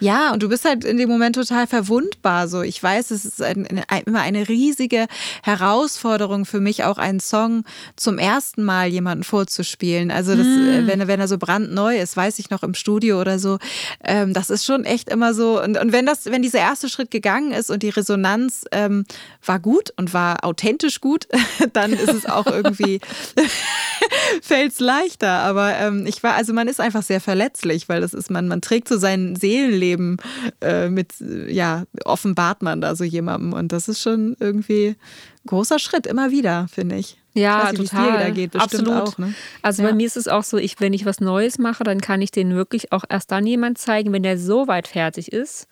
[0.00, 2.48] Ja, und du bist halt in dem Moment total verwundbar.
[2.48, 5.06] So, ich weiß, es ist ein, ein, immer eine riesige
[5.42, 7.64] Herausforderung für mich, auch einen Song
[7.96, 10.10] zum ersten Mal jemanden vorzuspielen.
[10.10, 10.86] Also, das, mm.
[10.86, 13.58] wenn, wenn er so brandneu ist, weiß ich noch im Studio oder so.
[14.02, 15.62] Ähm, das ist schon echt immer so.
[15.62, 19.04] Und, und wenn das, wenn dieser erste Schritt gegangen ist und die Resonanz ähm,
[19.44, 21.28] war gut und war authentisch gut,
[21.72, 23.00] dann ist es auch irgendwie
[24.42, 25.30] fällt es leichter.
[25.30, 28.60] Aber ähm, ich war, also man ist einfach sehr verletzlich, weil das ist, man, man
[28.60, 30.18] trägt so sein Seelenleben
[30.60, 31.12] äh, mit,
[31.48, 33.52] ja, offenbart man da so jemandem.
[33.52, 37.18] Und das ist schon irgendwie ein großer Schritt, immer wieder, finde ich.
[37.34, 38.32] Ja, ich weiß total.
[38.32, 38.94] Geht, Absolut.
[38.94, 39.34] Auch, ne?
[39.60, 39.88] Also ja.
[39.88, 42.30] bei mir ist es auch so, ich, wenn ich was Neues mache, dann kann ich
[42.30, 45.66] den wirklich auch erst dann jemand zeigen, wenn der so weit fertig ist,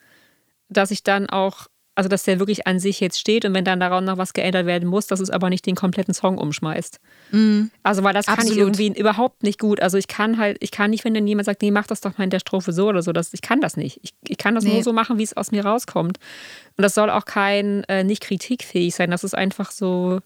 [0.68, 3.80] dass ich dann auch also dass der wirklich an sich jetzt steht und wenn dann
[3.80, 7.00] daran noch was geändert werden muss, dass es aber nicht den kompletten Song umschmeißt.
[7.32, 7.64] Mm.
[7.82, 8.48] Also weil das Absolut.
[8.48, 9.80] kann ich irgendwie überhaupt nicht gut.
[9.80, 12.16] Also ich kann halt, ich kann nicht, wenn dann jemand sagt, nee, mach das doch
[12.16, 14.00] mal in der Strophe so oder so, das, ich kann das nicht.
[14.02, 14.72] Ich, ich kann das nee.
[14.72, 16.18] nur so machen, wie es aus mir rauskommt.
[16.76, 19.10] Und das soll auch kein, äh, nicht kritikfähig sein.
[19.10, 20.20] Das ist einfach so,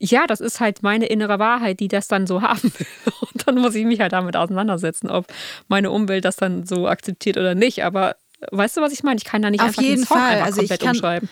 [0.00, 3.12] ja, das ist halt meine innere Wahrheit, die das dann so haben will.
[3.20, 5.26] Und dann muss ich mich halt damit auseinandersetzen, ob
[5.68, 7.84] meine Umwelt das dann so akzeptiert oder nicht.
[7.84, 8.16] Aber
[8.50, 9.18] Weißt du, was ich meine?
[9.18, 10.42] Ich kann da nicht auf einfach jeden den Song Fall.
[10.42, 11.28] also komplett ich kann, umschreiben.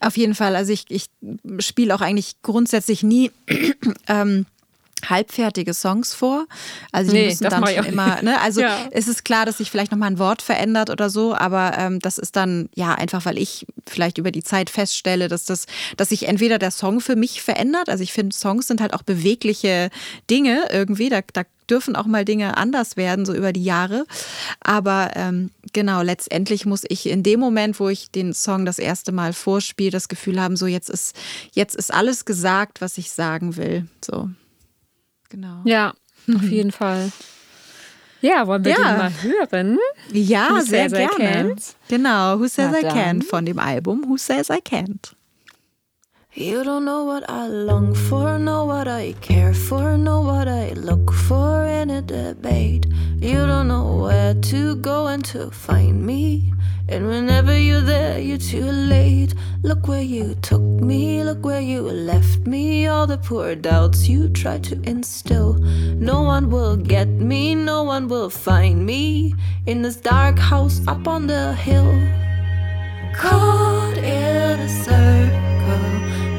[0.00, 0.56] Auf jeden Fall.
[0.56, 1.06] Also ich, ich
[1.60, 3.30] spiele auch eigentlich grundsätzlich nie
[4.08, 4.46] ähm,
[5.08, 6.46] halbfertige Songs vor.
[6.92, 8.40] Also die nee, müssen dann schon immer, ne?
[8.40, 8.88] Also ja.
[8.90, 12.18] es ist klar, dass sich vielleicht nochmal ein Wort verändert oder so, aber ähm, das
[12.18, 15.66] ist dann ja einfach, weil ich vielleicht über die Zeit feststelle, dass das,
[15.96, 17.88] dass sich entweder der Song für mich verändert.
[17.88, 19.90] Also ich finde, Songs sind halt auch bewegliche
[20.30, 21.08] Dinge irgendwie.
[21.08, 24.06] Da, da dürfen auch mal Dinge anders werden, so über die Jahre.
[24.60, 29.12] Aber ähm, genau, letztendlich muss ich in dem Moment, wo ich den Song das erste
[29.12, 31.16] Mal vorspiele, das Gefühl haben, so jetzt ist,
[31.52, 33.86] jetzt ist alles gesagt, was ich sagen will.
[34.04, 34.30] So.
[35.28, 35.62] Genau.
[35.64, 35.92] Ja,
[36.34, 37.10] auf jeden Fall.
[38.20, 38.76] Ja, wollen wir ja.
[38.76, 39.78] den mal hören?
[40.12, 41.56] Ja, Who sehr, gerne.
[41.88, 45.15] Genau, Who Says I Can't von dem Album Who Says I Can't.
[46.38, 50.74] You don't know what I long for, know what I care for, know what I
[50.74, 52.84] look for in a debate.
[53.16, 56.52] You don't know where to go and to find me.
[56.90, 59.34] And whenever you're there, you're too late.
[59.62, 62.86] Look where you took me, look where you left me.
[62.86, 65.54] All the poor doubts you tried to instill.
[65.54, 71.08] No one will get me, no one will find me in this dark house up
[71.08, 71.90] on the hill.
[73.14, 75.45] Caught in a circle,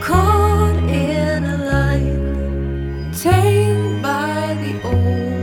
[0.07, 5.36] caught in a line, tamed by the old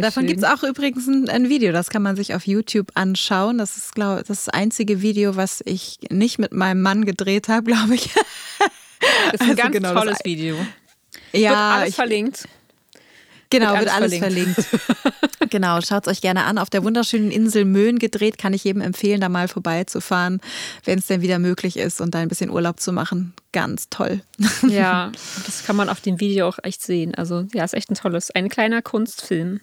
[0.00, 2.90] Ja, davon gibt es auch übrigens ein, ein, Video, das kann man sich auf YouTube
[2.94, 3.58] anschauen.
[3.58, 7.94] Das ist, glaube das einzige Video, was ich nicht mit meinem Mann gedreht habe, glaube
[7.94, 8.10] ich.
[8.10, 10.56] Das ist ein also ganz genau tolles Video.
[11.32, 12.48] Ja, Wird alles ich, verlinkt.
[13.50, 14.64] Genau, wird alles, wird alles verlinkt.
[14.64, 15.50] verlinkt.
[15.50, 16.56] genau, schaut es euch gerne an.
[16.56, 20.40] Auf der wunderschönen Insel Möhn gedreht, kann ich jedem empfehlen, da mal vorbeizufahren,
[20.84, 23.34] wenn es denn wieder möglich ist und da ein bisschen Urlaub zu machen.
[23.52, 24.22] Ganz toll.
[24.68, 25.10] Ja,
[25.46, 27.14] das kann man auf dem Video auch echt sehen.
[27.14, 29.60] Also ja, ist echt ein tolles, ein kleiner Kunstfilm.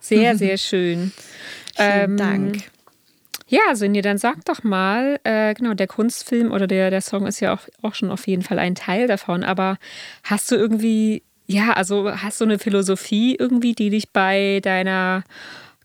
[0.00, 1.12] Sehr, sehr schön.
[1.76, 2.70] Vielen ähm, Dank.
[3.46, 7.40] Ja, Sinje, dann sag doch mal, äh, genau, der Kunstfilm oder der, der Song ist
[7.40, 9.76] ja auch, auch schon auf jeden Fall ein Teil davon, aber
[10.22, 15.24] hast du irgendwie ja, also hast du eine Philosophie irgendwie, die dich bei deiner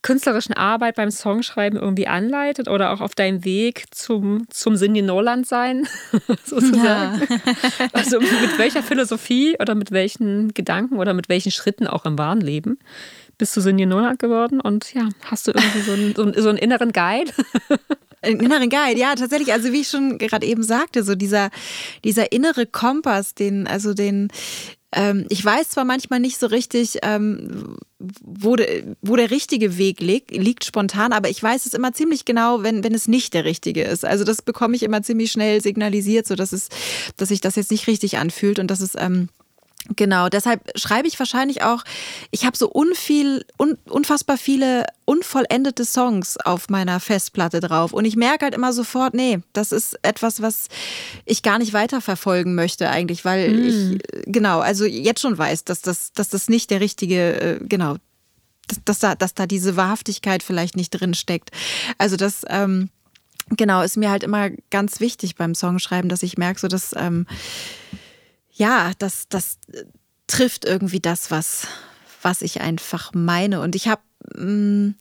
[0.04, 5.48] künstlerischen Arbeit beim Songschreiben irgendwie anleitet oder auch auf deinem Weg zum, zum Sinje Norland
[5.48, 5.88] sein,
[6.44, 7.20] sozusagen?
[7.20, 7.88] Ja.
[7.94, 12.42] also mit welcher Philosophie oder mit welchen Gedanken oder mit welchen Schritten auch im wahren
[12.42, 12.78] Leben
[13.40, 16.50] bist du Sinje Norland geworden und ja, hast du irgendwie so einen, so einen, so
[16.50, 17.32] einen inneren Guide?
[18.22, 19.54] Einen inneren Guide, ja, tatsächlich.
[19.54, 21.52] Also wie ich schon gerade eben sagte, so dieser,
[22.04, 24.30] dieser innere Kompass, den, also den,
[24.96, 30.00] ähm, ich weiß zwar manchmal nicht so richtig, ähm, wo, de, wo der richtige Weg
[30.00, 33.44] liegt, liegt spontan, aber ich weiß es immer ziemlich genau, wenn, wenn es nicht der
[33.44, 34.06] richtige ist.
[34.06, 36.70] Also das bekomme ich immer ziemlich schnell signalisiert, so dass es,
[37.18, 39.28] dass sich das jetzt nicht richtig anfühlt und dass es ähm,
[39.96, 41.84] Genau, deshalb schreibe ich wahrscheinlich auch,
[42.32, 47.94] ich habe so unviel, un, unfassbar viele unvollendete Songs auf meiner Festplatte drauf.
[47.94, 50.70] Und ich merke halt immer sofort, nee, das ist etwas, was
[51.26, 53.68] ich gar nicht weiterverfolgen möchte eigentlich, weil mm.
[53.68, 57.98] ich, genau, also jetzt schon weiß, dass das, dass das nicht der richtige, äh, genau,
[58.68, 61.52] dass, dass, da, dass da diese Wahrhaftigkeit vielleicht nicht drin steckt.
[62.00, 62.90] Also das, ähm,
[63.50, 67.28] genau, ist mir halt immer ganz wichtig beim Songschreiben, dass ich merke, so dass, ähm,
[68.56, 69.84] ja, das, das äh,
[70.28, 71.68] trifft irgendwie das, was,
[72.22, 73.62] was ich einfach meine.
[73.62, 74.02] Und ich habe
[74.36, 74.96] mm,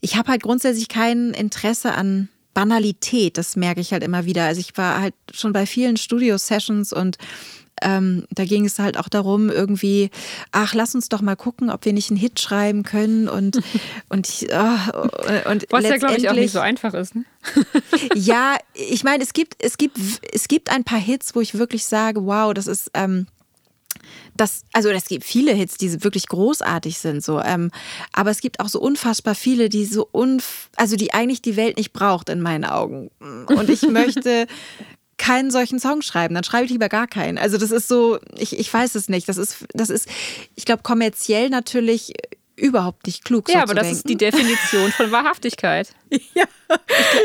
[0.00, 3.38] ich hab halt grundsätzlich kein Interesse an Banalität.
[3.38, 4.44] Das merke ich halt immer wieder.
[4.44, 7.18] Also ich war halt schon bei vielen Studio-Sessions und
[7.82, 10.10] ähm, da ging es halt auch darum, irgendwie,
[10.52, 13.56] ach, lass uns doch mal gucken, ob wir nicht einen Hit schreiben können und
[14.08, 17.14] und oh, und was ja glaube ich auch nicht so einfach ist.
[17.14, 17.24] Ne?
[18.14, 19.98] ja, ich meine, es gibt es gibt
[20.32, 23.26] es gibt ein paar Hits, wo ich wirklich sage, wow, das ist ähm,
[24.36, 27.40] das, also es gibt viele Hits, die wirklich großartig sind, so.
[27.40, 27.70] Ähm,
[28.12, 31.76] aber es gibt auch so unfassbar viele, die so unf also die eigentlich die Welt
[31.76, 33.10] nicht braucht in meinen Augen.
[33.20, 34.46] Und ich möchte
[35.20, 37.36] keinen solchen Song schreiben, dann schreibe ich lieber gar keinen.
[37.36, 39.28] Also das ist so, ich, ich weiß es nicht.
[39.28, 40.08] Das ist, das ist,
[40.56, 42.14] ich glaube, kommerziell natürlich
[42.56, 43.48] überhaupt nicht klug.
[43.50, 43.96] Ja, so aber das denken.
[43.96, 45.94] ist die Definition von Wahrhaftigkeit.
[46.10, 46.44] ja.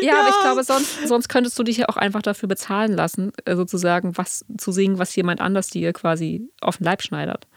[0.02, 2.92] Ich, ja, aber ich glaube, sonst, sonst könntest du dich ja auch einfach dafür bezahlen
[2.92, 7.48] lassen, äh, sozusagen was zu singen, was jemand anders dir quasi auf den Leib schneidert.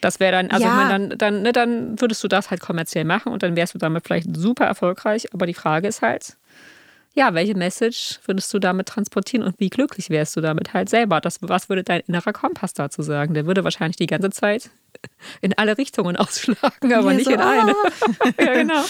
[0.00, 0.88] Das wäre dann, also ja.
[0.88, 4.06] dann, dann, ne, dann würdest du das halt kommerziell machen und dann wärst du damit
[4.06, 5.34] vielleicht super erfolgreich.
[5.34, 6.38] Aber die Frage ist halt,
[7.14, 11.20] ja, welche Message würdest du damit transportieren und wie glücklich wärst du damit halt selber?
[11.20, 13.34] Das, was würde dein innerer Kompass dazu sagen?
[13.34, 14.70] Der würde wahrscheinlich die ganze Zeit
[15.40, 17.72] in alle Richtungen ausschlagen, aber nicht so, in eine.
[17.72, 18.28] Ah.
[18.40, 18.84] ja, genau.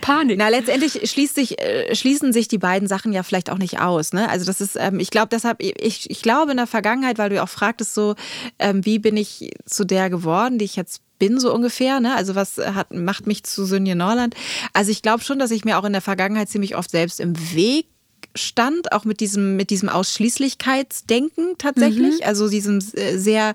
[0.00, 0.38] Panik.
[0.38, 4.14] Na, letztendlich schließt sich, äh, schließen sich die beiden Sachen ja vielleicht auch nicht aus.
[4.14, 4.28] Ne?
[4.30, 7.36] Also das ist, ähm, ich glaube, deshalb, ich, ich glaube in der Vergangenheit, weil du
[7.36, 8.14] ja auch fragtest so,
[8.58, 12.00] ähm, wie bin ich zu der geworden, die ich jetzt bin, so ungefähr.
[12.00, 12.16] Ne?
[12.16, 14.34] Also was hat, macht mich zu Sönje Norland?
[14.72, 17.36] Also ich glaube schon, dass ich mir auch in der Vergangenheit ziemlich oft selbst im
[17.54, 17.86] Weg
[18.34, 22.20] stand, auch mit diesem, mit diesem Ausschließlichkeitsdenken tatsächlich.
[22.20, 22.24] Mhm.
[22.24, 23.54] Also diesem äh, sehr,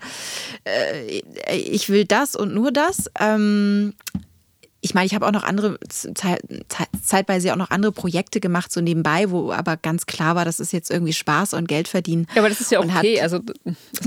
[0.63, 3.09] äh, ich will das und nur das.
[3.19, 3.93] Ähm,
[4.85, 5.79] ich meine, ich habe auch noch andere,
[7.01, 10.71] zeitweise auch noch andere Projekte gemacht, so nebenbei, wo aber ganz klar war, das ist
[10.73, 12.27] jetzt irgendwie Spaß und Geld verdienen.
[12.35, 13.15] Ja, aber das ist ja okay.
[13.15, 13.39] Hat, also,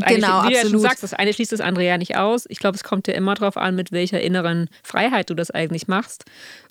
[0.06, 2.44] genau, wie du ja schon sagst, das eine schließt das andere ja nicht aus.
[2.48, 5.88] Ich glaube, es kommt ja immer darauf an, mit welcher inneren Freiheit du das eigentlich
[5.88, 6.26] machst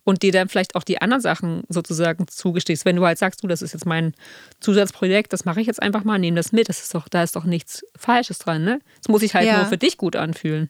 [0.06, 2.86] und dir dann vielleicht auch die anderen Sachen sozusagen zugestehst.
[2.86, 4.14] Wenn du halt sagst, du, das ist jetzt mein
[4.62, 6.70] Zusatzprojekt, das mache ich jetzt einfach mal, nehme das mit.
[6.70, 8.80] Das ist doch, da ist doch nichts Falsches dran, ne?
[9.02, 9.58] Das muss sich halt ja.
[9.58, 10.70] nur für dich gut anfühlen.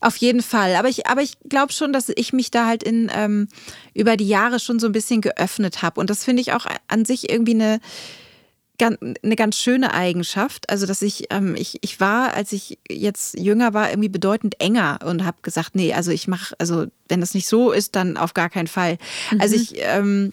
[0.00, 0.74] Auf jeden Fall.
[0.76, 3.48] Aber ich, aber ich glaube schon, dass ich mich da halt in, ähm,
[3.94, 6.00] über die Jahre schon so ein bisschen geöffnet habe.
[6.00, 7.80] Und das finde ich auch an sich irgendwie eine,
[8.80, 10.70] eine ganz schöne Eigenschaft.
[10.70, 15.00] Also, dass ich, ähm, ich, ich war, als ich jetzt jünger war, irgendwie bedeutend enger
[15.04, 18.34] und habe gesagt, nee, also ich mache, also wenn das nicht so ist, dann auf
[18.34, 18.98] gar keinen Fall.
[19.30, 19.40] Mhm.
[19.40, 20.32] Also ich, ähm,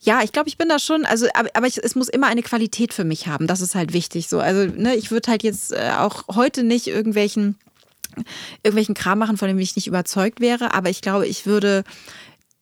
[0.00, 2.42] ja, ich glaube, ich bin da schon, also, aber, aber ich, es muss immer eine
[2.42, 3.46] Qualität für mich haben.
[3.46, 4.40] Das ist halt wichtig so.
[4.40, 7.56] Also, ne, ich würde halt jetzt äh, auch heute nicht irgendwelchen
[8.62, 10.74] irgendwelchen Kram machen, von dem ich nicht überzeugt wäre.
[10.74, 11.84] Aber ich glaube, ich würde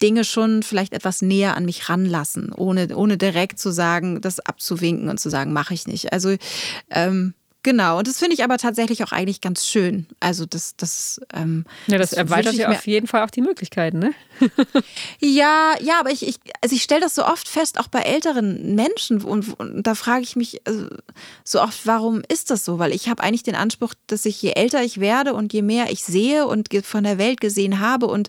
[0.03, 5.09] Dinge schon vielleicht etwas näher an mich ranlassen, ohne, ohne direkt zu sagen, das abzuwinken
[5.09, 6.13] und zu sagen, mache ich nicht.
[6.13, 6.37] Also
[6.91, 7.35] ähm,
[7.67, 10.07] Genau, und das finde ich aber tatsächlich auch eigentlich ganz schön.
[10.21, 13.99] Also das, das, ähm, ja, das, das erweitert ja auf jeden Fall auch die Möglichkeiten,
[13.99, 14.15] ne?
[15.19, 18.77] ja, ja, aber ich, ich also ich stelle das so oft fest, auch bei älteren
[18.77, 20.87] Menschen, und, und da frage ich mich also,
[21.43, 22.79] so oft, warum ist das so?
[22.79, 25.91] Weil ich habe eigentlich den Anspruch, dass ich je älter ich werde und je mehr
[25.91, 28.29] ich sehe und von der Welt gesehen habe und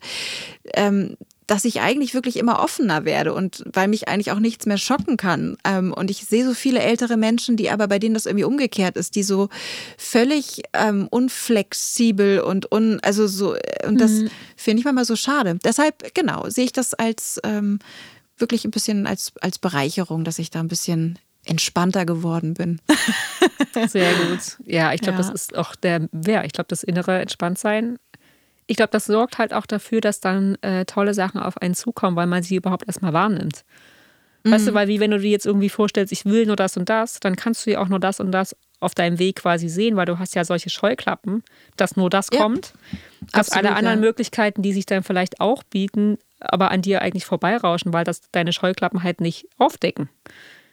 [0.74, 1.16] ähm,
[1.48, 5.16] dass ich eigentlich wirklich immer offener werde und weil mich eigentlich auch nichts mehr schocken
[5.16, 5.58] kann.
[5.64, 8.98] Ähm, und ich sehe so viele ältere Menschen, die aber bei denen das irgendwie umgekehrt
[8.98, 9.48] ist, die so
[9.98, 13.56] völlig ähm, unflexibel und un, also so,
[13.88, 14.30] und das mhm.
[14.58, 15.58] finde ich manchmal so schade.
[15.64, 17.80] Deshalb, genau, sehe ich das als ähm,
[18.38, 22.82] wirklich ein bisschen als, als Bereicherung, dass ich da ein bisschen entspannter geworden bin.
[23.88, 24.58] Sehr gut.
[24.66, 25.24] Ja, ich glaube, ja.
[25.24, 26.46] das ist auch der Wert.
[26.46, 27.98] Ich glaube, das innere Entspanntsein
[28.68, 32.16] ich glaube, das sorgt halt auch dafür, dass dann äh, tolle Sachen auf einen zukommen,
[32.16, 33.64] weil man sie überhaupt erstmal wahrnimmt.
[34.44, 34.52] Mhm.
[34.52, 34.76] Weißt du, mhm.
[34.76, 37.36] weil wie wenn du dir jetzt irgendwie vorstellst, ich will nur das und das, dann
[37.36, 40.20] kannst du ja auch nur das und das auf deinem Weg quasi sehen, weil du
[40.20, 41.44] hast ja solche Scheuklappen,
[41.78, 42.40] dass nur das ja.
[42.40, 42.74] kommt,
[43.32, 44.06] dass Absolut, alle anderen ja.
[44.06, 48.54] Möglichkeiten, die sich dann vielleicht auch bieten, aber an dir eigentlich vorbeirauschen, weil das deine
[48.54, 50.10] Scheuklappen halt nicht aufdecken.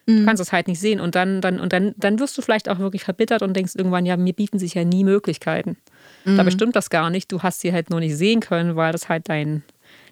[0.06, 0.26] Du mhm.
[0.26, 2.78] kannst es halt nicht sehen und dann, dann, und dann, dann wirst du vielleicht auch
[2.78, 5.76] wirklich verbittert und denkst irgendwann, ja, mir bieten sich ja nie Möglichkeiten.
[6.24, 6.36] Mhm.
[6.36, 7.32] Dabei stimmt das gar nicht.
[7.32, 9.62] Du hast sie halt nur nicht sehen können, weil das halt dein,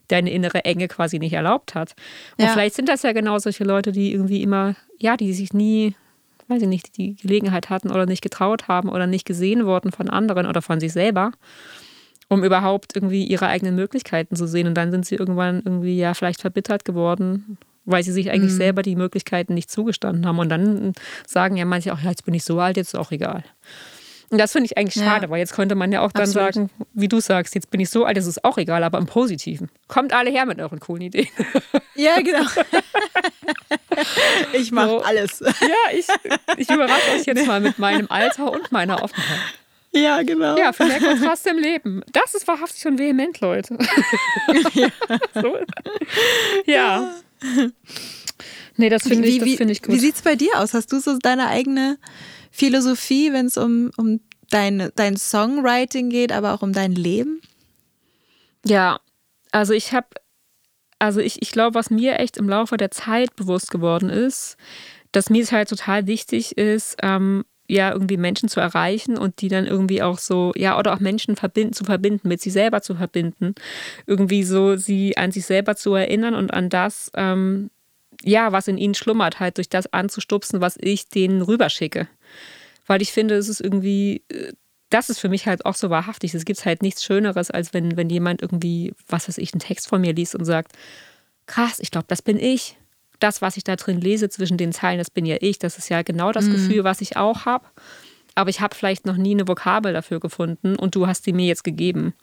[0.08, 1.94] deine innere Enge quasi nicht erlaubt hat.
[2.38, 2.52] Und ja.
[2.52, 5.94] vielleicht sind das ja genau solche Leute, die irgendwie immer, ja, die sich nie,
[6.48, 10.08] weiß ich nicht, die Gelegenheit hatten oder nicht getraut haben oder nicht gesehen wurden von
[10.08, 11.32] anderen oder von sich selber,
[12.28, 14.66] um überhaupt irgendwie ihre eigenen Möglichkeiten zu sehen.
[14.66, 18.56] Und dann sind sie irgendwann irgendwie ja vielleicht verbittert geworden, weil sie sich eigentlich mhm.
[18.56, 20.38] selber die Möglichkeiten nicht zugestanden haben.
[20.38, 20.92] Und dann
[21.26, 23.44] sagen ja manche auch, ja, jetzt bin ich so alt, jetzt ist auch egal.
[24.30, 25.30] Und das finde ich eigentlich schade, ja.
[25.30, 26.54] weil jetzt könnte man ja auch dann Absolut.
[26.54, 29.04] sagen, wie du sagst, jetzt bin ich so alt, das ist auch egal, aber im
[29.04, 29.68] Positiven.
[29.88, 31.28] Kommt alle her mit euren coolen Ideen.
[31.94, 32.40] Ja, genau.
[34.54, 35.02] ich mache so.
[35.02, 35.40] alles.
[35.40, 36.06] Ja, ich,
[36.56, 39.38] ich überrasche euch jetzt mal mit meinem Alter und meiner Offenheit.
[39.92, 40.56] Ja, genau.
[40.56, 42.02] Ja, für mehr Kontrast im Leben.
[42.12, 43.76] Das ist wahrhaftig schon vehement, Leute.
[44.74, 44.88] Ja.
[45.34, 45.58] so.
[46.64, 47.14] ja.
[48.76, 49.94] Nee, das finde ich, find ich gut.
[49.94, 50.74] Wie sieht es bei dir aus?
[50.74, 51.98] Hast du so deine eigene
[52.50, 54.20] Philosophie, wenn es um, um
[54.50, 57.40] dein, dein Songwriting geht, aber auch um dein Leben?
[58.64, 59.00] Ja,
[59.50, 60.08] also ich habe,
[60.98, 64.56] also ich, ich glaube, was mir echt im Laufe der Zeit bewusst geworden ist,
[65.10, 69.48] dass mir es halt total wichtig ist, ähm, ja, irgendwie Menschen zu erreichen und die
[69.48, 72.94] dann irgendwie auch so, ja, oder auch Menschen verbinden, zu verbinden, mit sich selber zu
[72.94, 73.54] verbinden.
[74.06, 77.70] Irgendwie so, sie an sich selber zu erinnern und an das, ähm,
[78.22, 82.08] ja, was in ihnen schlummert, halt durch das anzustupsen, was ich denen rüberschicke.
[82.86, 84.52] Weil ich finde, es ist irgendwie, äh,
[84.90, 86.34] das ist für mich halt auch so wahrhaftig.
[86.34, 89.88] Es gibt halt nichts Schöneres, als wenn, wenn jemand irgendwie, was weiß ich, einen Text
[89.88, 90.72] von mir liest und sagt,
[91.46, 92.76] krass, ich glaube, das bin ich.
[93.22, 95.58] Das, was ich da drin lese zwischen den Zeilen, das bin ja ich.
[95.58, 96.52] Das ist ja genau das mhm.
[96.52, 97.66] Gefühl, was ich auch habe.
[98.34, 101.46] Aber ich habe vielleicht noch nie eine Vokabel dafür gefunden und du hast sie mir
[101.46, 102.14] jetzt gegeben.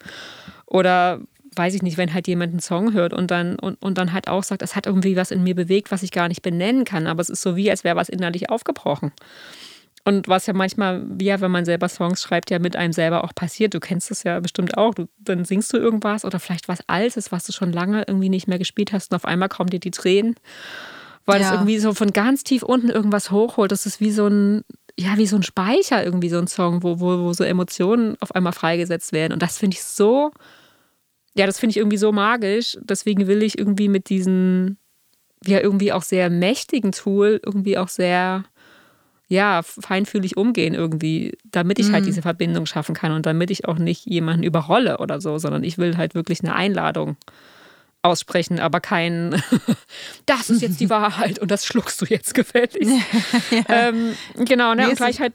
[0.66, 1.20] Oder
[1.54, 4.28] weiß ich nicht, wenn halt jemand einen Song hört und dann, und, und dann halt
[4.28, 7.06] auch sagt, es hat irgendwie was in mir bewegt, was ich gar nicht benennen kann,
[7.06, 9.12] aber es ist so wie, als wäre was innerlich aufgebrochen.
[10.04, 13.34] Und was ja manchmal, ja, wenn man selber Songs schreibt, ja mit einem selber auch
[13.34, 13.74] passiert.
[13.74, 14.94] Du kennst das ja bestimmt auch.
[14.94, 18.48] Du, dann singst du irgendwas oder vielleicht was Altes, was du schon lange irgendwie nicht
[18.48, 20.36] mehr gespielt hast und auf einmal kommen dir die Tränen,
[21.26, 21.48] weil ja.
[21.48, 23.72] es irgendwie so von ganz tief unten irgendwas hochholt.
[23.72, 24.64] Das ist wie so ein,
[24.98, 28.34] ja, wie so ein Speicher irgendwie, so ein Song, wo, wo, wo so Emotionen auf
[28.34, 29.34] einmal freigesetzt werden.
[29.34, 30.30] Und das finde ich so,
[31.34, 32.78] ja, das finde ich irgendwie so magisch.
[32.80, 34.78] Deswegen will ich irgendwie mit diesem,
[35.44, 38.44] ja, irgendwie auch sehr mächtigen Tool irgendwie auch sehr
[39.30, 41.94] ja, feinfühlig umgehen irgendwie, damit ich halt mhm.
[41.94, 45.62] halt diese Verbindung schaffen kann und damit ich auch nicht jemanden überrolle oder so, sondern
[45.62, 47.16] ich will halt wirklich eine Einladung
[48.02, 49.40] aussprechen, aber kein,
[50.26, 52.90] das ist jetzt die Wahrheit und das schluckst du jetzt gefälligst.
[53.52, 53.64] ja.
[53.68, 54.88] ähm, genau, ne?
[54.88, 55.32] Und gleich halt,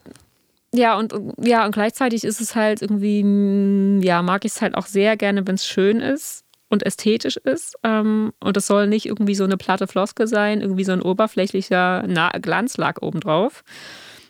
[0.73, 4.87] ja, und ja, und gleichzeitig ist es halt irgendwie, ja, mag ich es halt auch
[4.87, 7.75] sehr gerne, wenn es schön ist und ästhetisch ist.
[7.83, 12.05] Ähm, und es soll nicht irgendwie so eine platte Floske sein, irgendwie so ein oberflächlicher
[12.41, 13.63] Glanzlack obendrauf.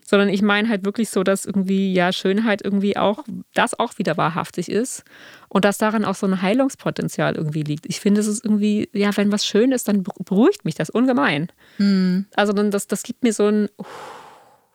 [0.07, 3.23] Sondern ich meine halt wirklich so, dass irgendwie ja Schönheit irgendwie auch,
[3.55, 5.03] das auch wieder wahrhaftig ist.
[5.49, 7.87] Und dass daran auch so ein Heilungspotenzial irgendwie liegt.
[7.87, 11.51] Ich finde, es ist irgendwie, ja, wenn was schön ist, dann beruhigt mich das ungemein.
[11.79, 12.25] Mhm.
[12.35, 13.69] Also dann, das, das gibt mir so ein,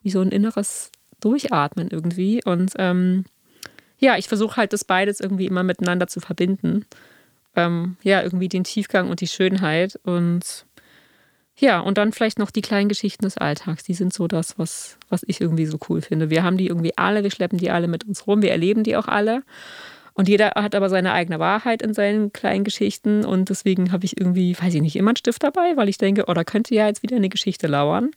[0.02, 0.90] wie so ein inneres
[1.20, 2.40] Durchatmen irgendwie.
[2.44, 3.24] Und ähm,
[3.98, 6.86] ja, ich versuche halt das beides irgendwie immer miteinander zu verbinden
[7.56, 9.98] ähm, ja, irgendwie den Tiefgang und die Schönheit.
[10.04, 10.66] Und
[11.56, 13.84] ja, und dann vielleicht noch die kleinen Geschichten des Alltags.
[13.84, 16.30] Die sind so das, was, was ich irgendwie so cool finde.
[16.30, 18.96] Wir haben die irgendwie alle, wir schleppen die alle mit uns rum, wir erleben die
[18.96, 19.42] auch alle.
[20.14, 23.24] Und jeder hat aber seine eigene Wahrheit in seinen kleinen Geschichten.
[23.24, 26.24] Und deswegen habe ich irgendwie, weiß ich nicht, immer einen Stift dabei, weil ich denke,
[26.26, 28.10] oh, da könnte ja jetzt wieder eine Geschichte lauern.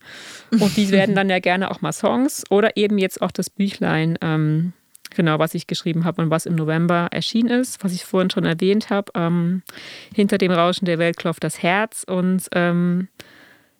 [0.51, 4.17] Und die werden dann ja gerne auch mal Songs oder eben jetzt auch das Büchlein.
[4.21, 4.73] Ähm,
[5.16, 8.45] Genau, was ich geschrieben habe und was im November erschienen ist, was ich vorhin schon
[8.45, 9.11] erwähnt habe.
[9.16, 9.64] Ähm,
[10.14, 12.03] hinter dem Rauschen der Welt klopft das Herz.
[12.07, 13.07] Und ähm,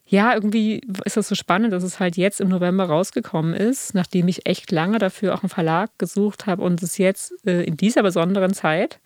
[0.06, 4.28] ja, irgendwie ist das so spannend, dass es halt jetzt im November rausgekommen ist, nachdem
[4.28, 8.02] ich echt lange dafür auch einen Verlag gesucht habe und es jetzt äh, in dieser
[8.02, 9.00] besonderen Zeit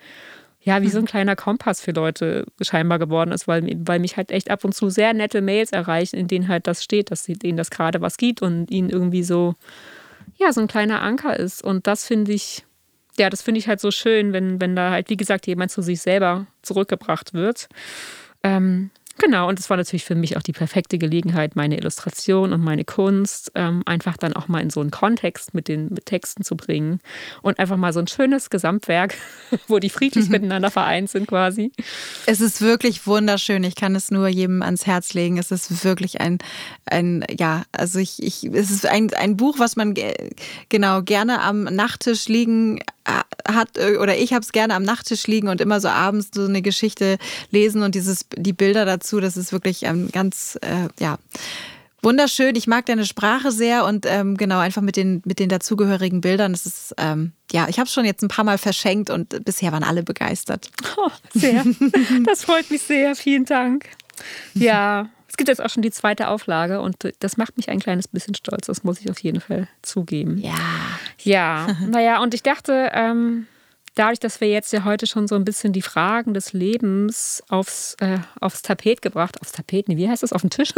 [0.60, 1.08] ja, wie so ein mhm.
[1.08, 4.90] kleiner Kompass für Leute scheinbar geworden ist, weil, weil mich halt echt ab und zu
[4.90, 8.42] sehr nette Mails erreichen, in denen halt das steht, dass ihnen das gerade was gibt
[8.42, 9.54] und ihnen irgendwie so
[10.38, 11.62] ja, so ein kleiner Anker ist.
[11.62, 12.64] Und das finde ich,
[13.18, 15.82] ja, das finde ich halt so schön, wenn, wenn da halt, wie gesagt, jemand zu
[15.82, 17.68] sich selber zurückgebracht wird.
[18.42, 22.62] Ähm, Genau, und es war natürlich für mich auch die perfekte Gelegenheit, meine Illustration und
[22.62, 26.44] meine Kunst ähm, einfach dann auch mal in so einen Kontext mit den mit Texten
[26.44, 27.00] zu bringen
[27.42, 29.16] und einfach mal so ein schönes Gesamtwerk,
[29.66, 31.72] wo die friedlich miteinander vereint sind quasi.
[32.26, 33.64] Es ist wirklich wunderschön.
[33.64, 35.36] Ich kann es nur jedem ans Herz legen.
[35.36, 36.38] Es ist wirklich ein,
[36.86, 39.94] ein ja, also ich, ich es ist ein, ein Buch, was man
[40.68, 42.80] genau gerne am Nachttisch liegen
[43.46, 46.44] hat äh, oder ich habe es gerne am Nachttisch liegen und immer so abends so
[46.44, 47.18] eine Geschichte
[47.50, 51.18] lesen und dieses die Bilder dazu, das ist wirklich ähm, ganz äh, ja
[52.02, 52.54] wunderschön.
[52.56, 56.52] Ich mag deine Sprache sehr und ähm, genau einfach mit den mit den dazugehörigen Bildern.
[56.52, 59.72] Das ist ähm, ja, ich habe es schon jetzt ein paar Mal verschenkt und bisher
[59.72, 60.70] waren alle begeistert.
[60.96, 61.64] Oh, sehr.
[62.24, 63.14] Das freut mich sehr.
[63.16, 63.86] Vielen Dank.
[64.54, 68.08] Ja, es gibt jetzt auch schon die zweite Auflage und das macht mich ein kleines
[68.08, 68.66] bisschen stolz.
[68.66, 70.38] Das muss ich auf jeden Fall zugeben.
[70.38, 70.54] Ja.
[71.22, 73.46] Ja, naja, und ich dachte, ähm,
[73.94, 77.96] dadurch, dass wir jetzt ja heute schon so ein bisschen die Fragen des Lebens aufs,
[78.00, 80.72] äh, aufs Tapet gebracht, aufs Tapet, nee, wie heißt das, auf den Tisch,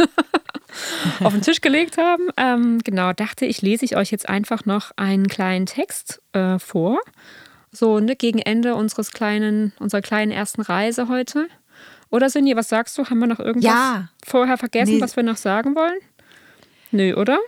[1.23, 4.91] auf den Tisch gelegt haben, ähm, genau, dachte ich, lese ich euch jetzt einfach noch
[4.95, 6.99] einen kleinen Text äh, vor.
[7.71, 11.47] So ne, gegen Ende unseres kleinen, unserer kleinen ersten Reise heute.
[12.09, 13.05] Oder Sinje, was sagst du?
[13.05, 14.09] Haben wir noch irgendwas ja.
[14.25, 15.01] vorher vergessen, nee.
[15.01, 15.97] was wir noch sagen wollen?
[16.91, 17.39] Nö, oder?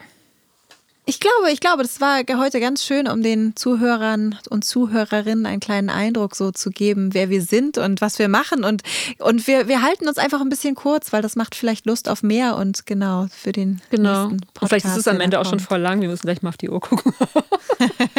[1.06, 5.60] Ich glaube, ich glaube, das war heute ganz schön, um den Zuhörern und Zuhörerinnen einen
[5.60, 8.64] kleinen Eindruck so zu geben, wer wir sind und was wir machen.
[8.64, 8.84] Und,
[9.20, 12.24] und wir, wir halten uns einfach ein bisschen kurz, weil das macht vielleicht Lust auf
[12.24, 14.30] mehr und genau für den genau.
[14.30, 14.62] nächsten Podcast.
[14.62, 16.00] Und vielleicht ist es am Ende auch schon voll lang.
[16.00, 17.14] Wir müssen gleich mal auf die Uhr gucken.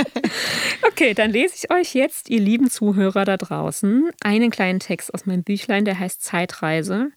[0.86, 5.24] okay, dann lese ich euch jetzt, ihr lieben Zuhörer da draußen, einen kleinen Text aus
[5.24, 7.12] meinem Büchlein, der heißt Zeitreise.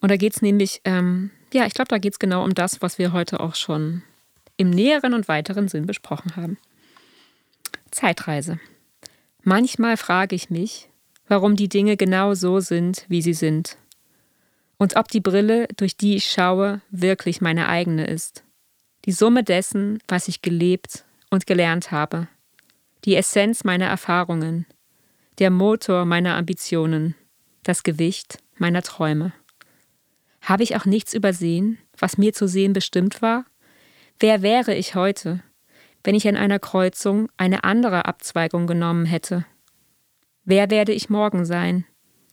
[0.00, 2.82] Und da geht es nämlich, ähm, ja, ich glaube, da geht es genau um das,
[2.82, 4.02] was wir heute auch schon
[4.62, 6.56] im näheren und weiteren Sinn besprochen haben.
[7.90, 8.58] Zeitreise.
[9.42, 10.88] Manchmal frage ich mich,
[11.28, 13.76] warum die Dinge genau so sind, wie sie sind.
[14.78, 18.44] Und ob die Brille, durch die ich schaue, wirklich meine eigene ist.
[19.04, 22.28] Die Summe dessen, was ich gelebt und gelernt habe.
[23.04, 24.66] Die Essenz meiner Erfahrungen.
[25.38, 27.14] Der Motor meiner Ambitionen.
[27.64, 29.32] Das Gewicht meiner Träume.
[30.40, 33.44] Habe ich auch nichts übersehen, was mir zu sehen bestimmt war?
[34.22, 35.42] Wer wäre ich heute,
[36.04, 39.44] wenn ich an einer Kreuzung eine andere Abzweigung genommen hätte?
[40.44, 41.86] Wer werde ich morgen sein,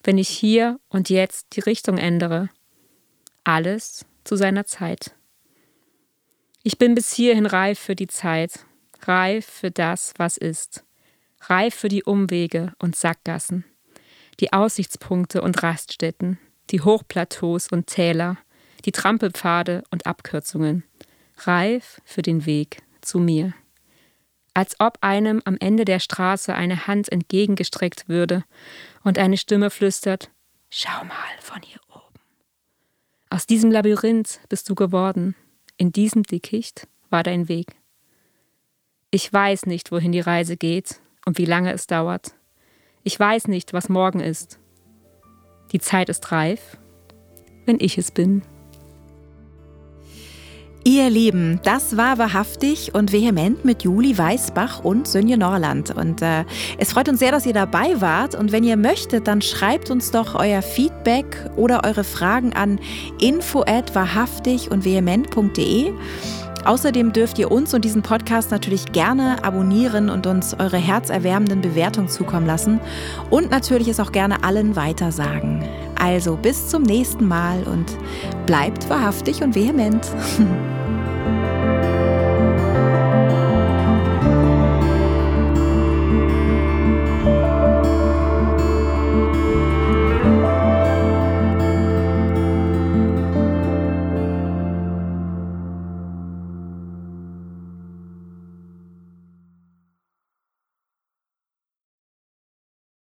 [0.03, 2.49] wenn ich hier und jetzt die Richtung ändere?
[3.43, 5.15] Alles zu seiner Zeit.
[6.61, 8.67] Ich bin bis hierhin reif für die Zeit,
[9.01, 10.85] reif für das, was ist,
[11.41, 13.65] reif für die Umwege und Sackgassen,
[14.39, 16.37] die Aussichtspunkte und Raststätten,
[16.69, 18.37] die Hochplateaus und Täler,
[18.85, 20.83] die Trampelpfade und Abkürzungen,
[21.47, 23.53] reif für den Weg zu mir.
[24.53, 28.43] Als ob einem am Ende der Straße eine Hand entgegengestreckt würde
[29.03, 30.29] und eine Stimme flüstert,
[30.71, 32.19] Schau mal von hier oben.
[33.31, 35.35] Aus diesem Labyrinth bist du geworden,
[35.77, 37.75] in diesem Dickicht war dein Weg.
[39.09, 42.35] Ich weiß nicht, wohin die Reise geht und wie lange es dauert.
[43.03, 44.59] Ich weiß nicht, was morgen ist.
[45.71, 46.77] Die Zeit ist reif,
[47.65, 48.43] wenn ich es bin.
[50.91, 55.95] Ihr Lieben, das war wahrhaftig und vehement mit Juli Weißbach und Sönje Norland.
[55.95, 56.45] Und äh,
[56.79, 58.33] es freut uns sehr, dass ihr dabei wart.
[58.33, 62.79] Und wenn ihr möchtet, dann schreibt uns doch euer Feedback oder eure Fragen an
[63.21, 65.93] info at wahrhaftig und vehement.de.
[66.65, 72.09] Außerdem dürft ihr uns und diesen Podcast natürlich gerne abonnieren und uns eure herzerwärmenden Bewertungen
[72.09, 72.81] zukommen lassen
[73.29, 75.63] und natürlich es auch gerne allen weitersagen.
[75.99, 77.95] Also bis zum nächsten Mal und
[78.47, 80.07] bleibt wahrhaftig und vehement.